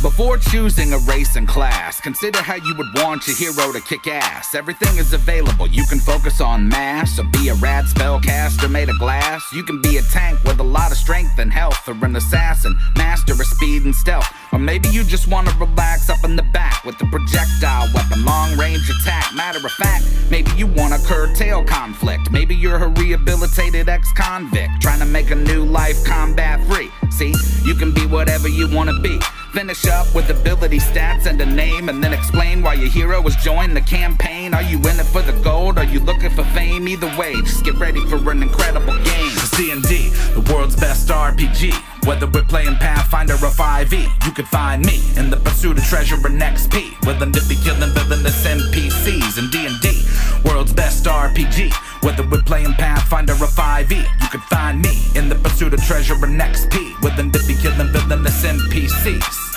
Before 0.00 0.38
choosing 0.38 0.92
a 0.92 0.98
race 0.98 1.34
and 1.34 1.48
class, 1.48 2.00
consider 2.00 2.38
how 2.38 2.54
you 2.54 2.72
would 2.76 2.86
want 2.94 3.26
your 3.26 3.34
hero 3.34 3.72
to 3.72 3.80
kick 3.80 4.06
ass. 4.06 4.54
Everything 4.54 4.96
is 4.96 5.12
available. 5.12 5.66
You 5.66 5.84
can 5.86 5.98
focus 5.98 6.40
on 6.40 6.68
mass, 6.68 7.18
or 7.18 7.24
be 7.24 7.48
a 7.48 7.54
rad 7.54 7.84
spellcaster 7.86 8.70
made 8.70 8.88
of 8.88 8.98
glass. 9.00 9.42
You 9.52 9.64
can 9.64 9.82
be 9.82 9.96
a 9.96 10.02
tank 10.02 10.40
with 10.44 10.60
a 10.60 10.62
lot 10.62 10.92
of 10.92 10.98
strength 10.98 11.40
and 11.40 11.52
health, 11.52 11.88
or 11.88 11.94
an 12.04 12.14
assassin, 12.14 12.78
master 12.96 13.32
of 13.32 13.44
speed 13.44 13.86
and 13.86 13.94
stealth. 13.94 14.32
Or 14.52 14.60
maybe 14.60 14.88
you 14.88 15.02
just 15.02 15.26
want 15.26 15.48
to 15.48 15.56
relax 15.56 16.08
up 16.08 16.22
in 16.22 16.36
the 16.36 16.44
back 16.44 16.84
with 16.84 16.94
a 17.02 17.06
projectile 17.06 17.88
weapon, 17.92 18.24
long 18.24 18.56
range 18.56 18.88
attack. 18.88 19.34
Matter 19.34 19.58
of 19.58 19.72
fact, 19.72 20.04
maybe 20.30 20.52
you 20.52 20.68
want 20.68 20.94
to 20.94 21.08
curtail 21.08 21.64
conflict. 21.64 22.30
Maybe 22.30 22.54
you're 22.54 22.84
a 22.84 22.88
rehabilitated 22.88 23.88
ex 23.88 24.12
convict 24.12 24.80
trying 24.80 25.00
to 25.00 25.06
make 25.06 25.32
a 25.32 25.34
new 25.34 25.64
life 25.64 26.04
combat 26.04 26.64
free. 26.68 26.88
See, 27.18 27.34
you 27.64 27.74
can 27.74 27.90
be 27.90 28.06
whatever 28.06 28.46
you 28.46 28.72
want 28.72 28.90
to 28.90 29.00
be. 29.00 29.18
Finish 29.52 29.88
up 29.88 30.14
with 30.14 30.30
ability 30.30 30.78
stats 30.78 31.26
and 31.26 31.40
a 31.40 31.46
name, 31.46 31.88
and 31.88 32.02
then 32.02 32.12
explain 32.12 32.62
why 32.62 32.74
your 32.74 32.88
hero 32.88 33.20
has 33.22 33.34
joined 33.42 33.76
the 33.76 33.80
campaign. 33.80 34.54
Are 34.54 34.62
you 34.62 34.78
in 34.78 35.00
it 35.00 35.06
for 35.06 35.22
the 35.22 35.32
gold? 35.42 35.78
Are 35.78 35.84
you 35.84 35.98
looking 35.98 36.30
for 36.30 36.44
fame? 36.54 36.86
Either 36.86 37.12
way, 37.18 37.34
just 37.40 37.64
get 37.64 37.74
ready 37.74 37.98
for 38.06 38.30
an 38.30 38.40
incredible 38.40 38.96
game. 39.02 39.32
D&D, 39.56 40.10
the 40.34 40.48
world's 40.52 40.76
best 40.76 41.08
RPG. 41.08 41.97
Whether 42.08 42.26
we're 42.26 42.42
playing 42.42 42.76
Pathfinder 42.76 43.34
or 43.34 43.52
5e, 43.52 44.24
you 44.24 44.32
can 44.32 44.46
find 44.46 44.82
me 44.82 44.98
in 45.18 45.28
the 45.28 45.36
pursuit 45.36 45.76
of 45.76 45.84
treasure 45.84 46.14
and 46.14 46.40
XP. 46.40 47.04
Willing 47.04 47.32
to 47.32 47.44
be 47.46 47.54
killing 47.56 47.90
villainous 47.92 48.46
NPCs 48.46 49.36
in 49.36 49.50
D&D, 49.50 50.48
world's 50.48 50.72
best 50.72 51.04
RPG. 51.04 51.70
Whether 52.02 52.26
we're 52.26 52.40
playing 52.40 52.72
Pathfinder 52.72 53.34
or 53.34 53.52
5e, 53.52 53.98
you 54.22 54.28
can 54.30 54.40
find 54.40 54.80
me 54.80 55.02
in 55.16 55.28
the 55.28 55.34
pursuit 55.34 55.74
of 55.74 55.84
treasure 55.84 56.14
and 56.14 56.40
XP. 56.40 56.98
Willing 57.02 57.30
to 57.30 57.40
be 57.46 57.54
killing 57.56 57.92
villainous 57.92 58.42
NPCs. 58.42 59.47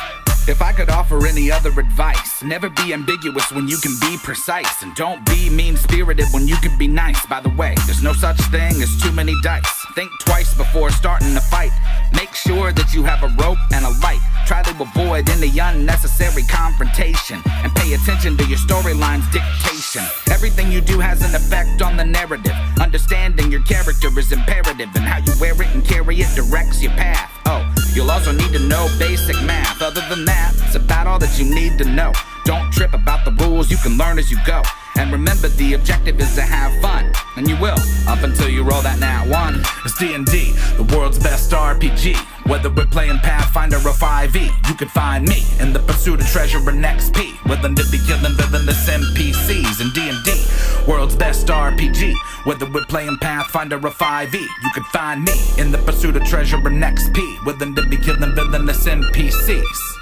If 0.52 0.62
I 0.62 0.74
could 0.74 0.90
offer 0.90 1.26
any 1.26 1.50
other 1.50 1.70
advice, 1.80 2.44
never 2.44 2.70
be 2.70 2.94
ambiguous 2.94 3.54
when 3.54 3.70
you 3.70 3.78
can 3.78 3.96
be 4.02 4.18
precise. 4.18 4.84
And 4.84 4.94
don't 4.96 5.26
be 5.26 5.50
mean 5.50 5.78
spirited 5.78 6.26
when 6.34 6.46
you 6.46 6.58
can 6.58 6.78
be 6.78 6.90
nice. 6.90 7.26
By 7.26 7.40
the 7.40 7.50
way, 7.52 7.74
there's 7.86 8.04
no 8.04 8.12
such 8.12 8.36
thing 8.52 8.82
as 8.82 9.02
too 9.02 9.14
many 9.14 9.34
dice. 9.44 9.86
Think 9.96 10.12
twice 10.20 10.54
before 10.54 10.90
starting 10.90 11.38
a 11.38 11.40
fight. 11.40 11.72
Make 12.14 12.36
sure 12.36 12.74
that 12.74 12.94
you 12.94 13.02
have 13.04 13.24
a 13.24 13.34
rope 13.42 13.60
and 13.72 13.86
a 13.86 13.92
light. 14.04 14.20
Try 14.46 14.62
to 14.64 14.72
avoid 14.82 15.30
any 15.30 15.58
unnecessary 15.58 16.44
confrontation. 16.44 17.42
And 17.64 17.74
pay 17.76 17.94
attention 17.94 18.36
to 18.36 18.44
your 18.44 18.60
storyline's 18.60 19.32
dictation. 19.32 20.04
Everything 20.30 20.70
you 20.70 20.82
do 20.82 21.00
has 21.00 21.22
an 21.22 21.34
effect 21.34 21.82
on 21.82 21.96
the 21.96 22.04
narrative. 22.04 22.56
Understanding 22.82 23.50
your 23.54 23.64
character 23.64 24.10
is 24.20 24.34
imperative, 24.34 24.90
and 24.96 25.06
how 25.06 25.20
you 25.20 25.32
wear 25.40 25.54
it 25.62 25.74
and 25.74 25.86
carry 25.86 26.20
it 26.20 26.36
directs 26.36 26.84
your 26.84 26.92
path. 26.92 27.32
Oh, 27.46 27.71
you'll 27.94 28.12
also 28.12 28.32
need 28.32 28.52
to 28.54 28.60
know 28.60 28.88
basic 29.00 29.36
math. 29.44 29.82
Other 29.82 30.02
than 30.10 30.26
that, 30.26 30.54
it's 30.66 30.76
about 30.76 31.08
all 31.08 31.20
that 31.20 31.38
you 31.40 31.46
need 31.46 31.78
to 31.78 31.86
know. 31.86 32.12
Don't 32.46 32.72
trip 32.72 32.94
about 32.94 33.26
the 33.26 33.32
rules, 33.44 33.70
you 33.70 33.78
can 33.78 33.98
learn 33.98 34.18
as 34.20 34.32
you 34.32 34.38
go. 34.46 34.62
And 34.98 35.12
remember, 35.12 35.48
the 35.48 35.74
objective 35.74 36.20
is 36.20 36.36
to 36.36 36.42
have 36.42 36.80
fun, 36.82 37.12
and 37.38 37.48
you 37.48 37.56
will 37.58 37.78
up 38.08 38.24
until 38.24 38.50
you 38.50 38.64
roll 38.64 38.82
that 38.82 39.00
nat 39.00 39.26
one. 39.28 39.62
It's 39.86 39.98
D&D, 39.98 40.52
the 40.78 40.84
world's 40.96 41.18
best 41.18 41.52
RPG. 41.52 42.16
Whether 42.48 42.70
we're 42.70 42.88
playing 42.88 43.20
Pathfinder 43.20 43.78
or 43.78 43.94
5e, 43.94 44.70
you 44.70 44.76
can 44.76 44.90
find 44.90 45.28
me 45.28 45.44
in 45.60 45.72
the 45.74 45.80
pursuit 45.80 46.20
of 46.20 46.28
treasure 46.28 46.58
and 46.58 46.84
XP. 46.84 47.46
Willing 47.48 47.76
to 47.76 47.86
be 47.90 48.00
killing 48.06 48.36
villainous 48.36 48.90
NPCs 48.90 49.80
in 49.80 49.90
D&D, 49.94 50.92
world's 50.92 51.16
best 51.16 51.48
RPG. 51.48 52.14
Whether 52.44 52.66
we're 52.66 52.86
playing 52.86 53.18
Pathfinder 53.18 53.78
or 53.78 53.92
5e, 53.92 54.34
you 54.34 54.72
can 54.74 54.84
find 54.86 55.24
me 55.24 55.34
in 55.60 55.72
the 55.72 55.78
pursuit 55.78 56.16
of 56.16 56.24
treasure 56.24 56.58
and 56.58 56.84
XP. 56.84 57.46
Willing 57.46 57.76
to 57.76 57.86
be 57.88 57.98
killing 57.98 58.34
villainous 58.34 58.86
NPCs. 58.86 60.01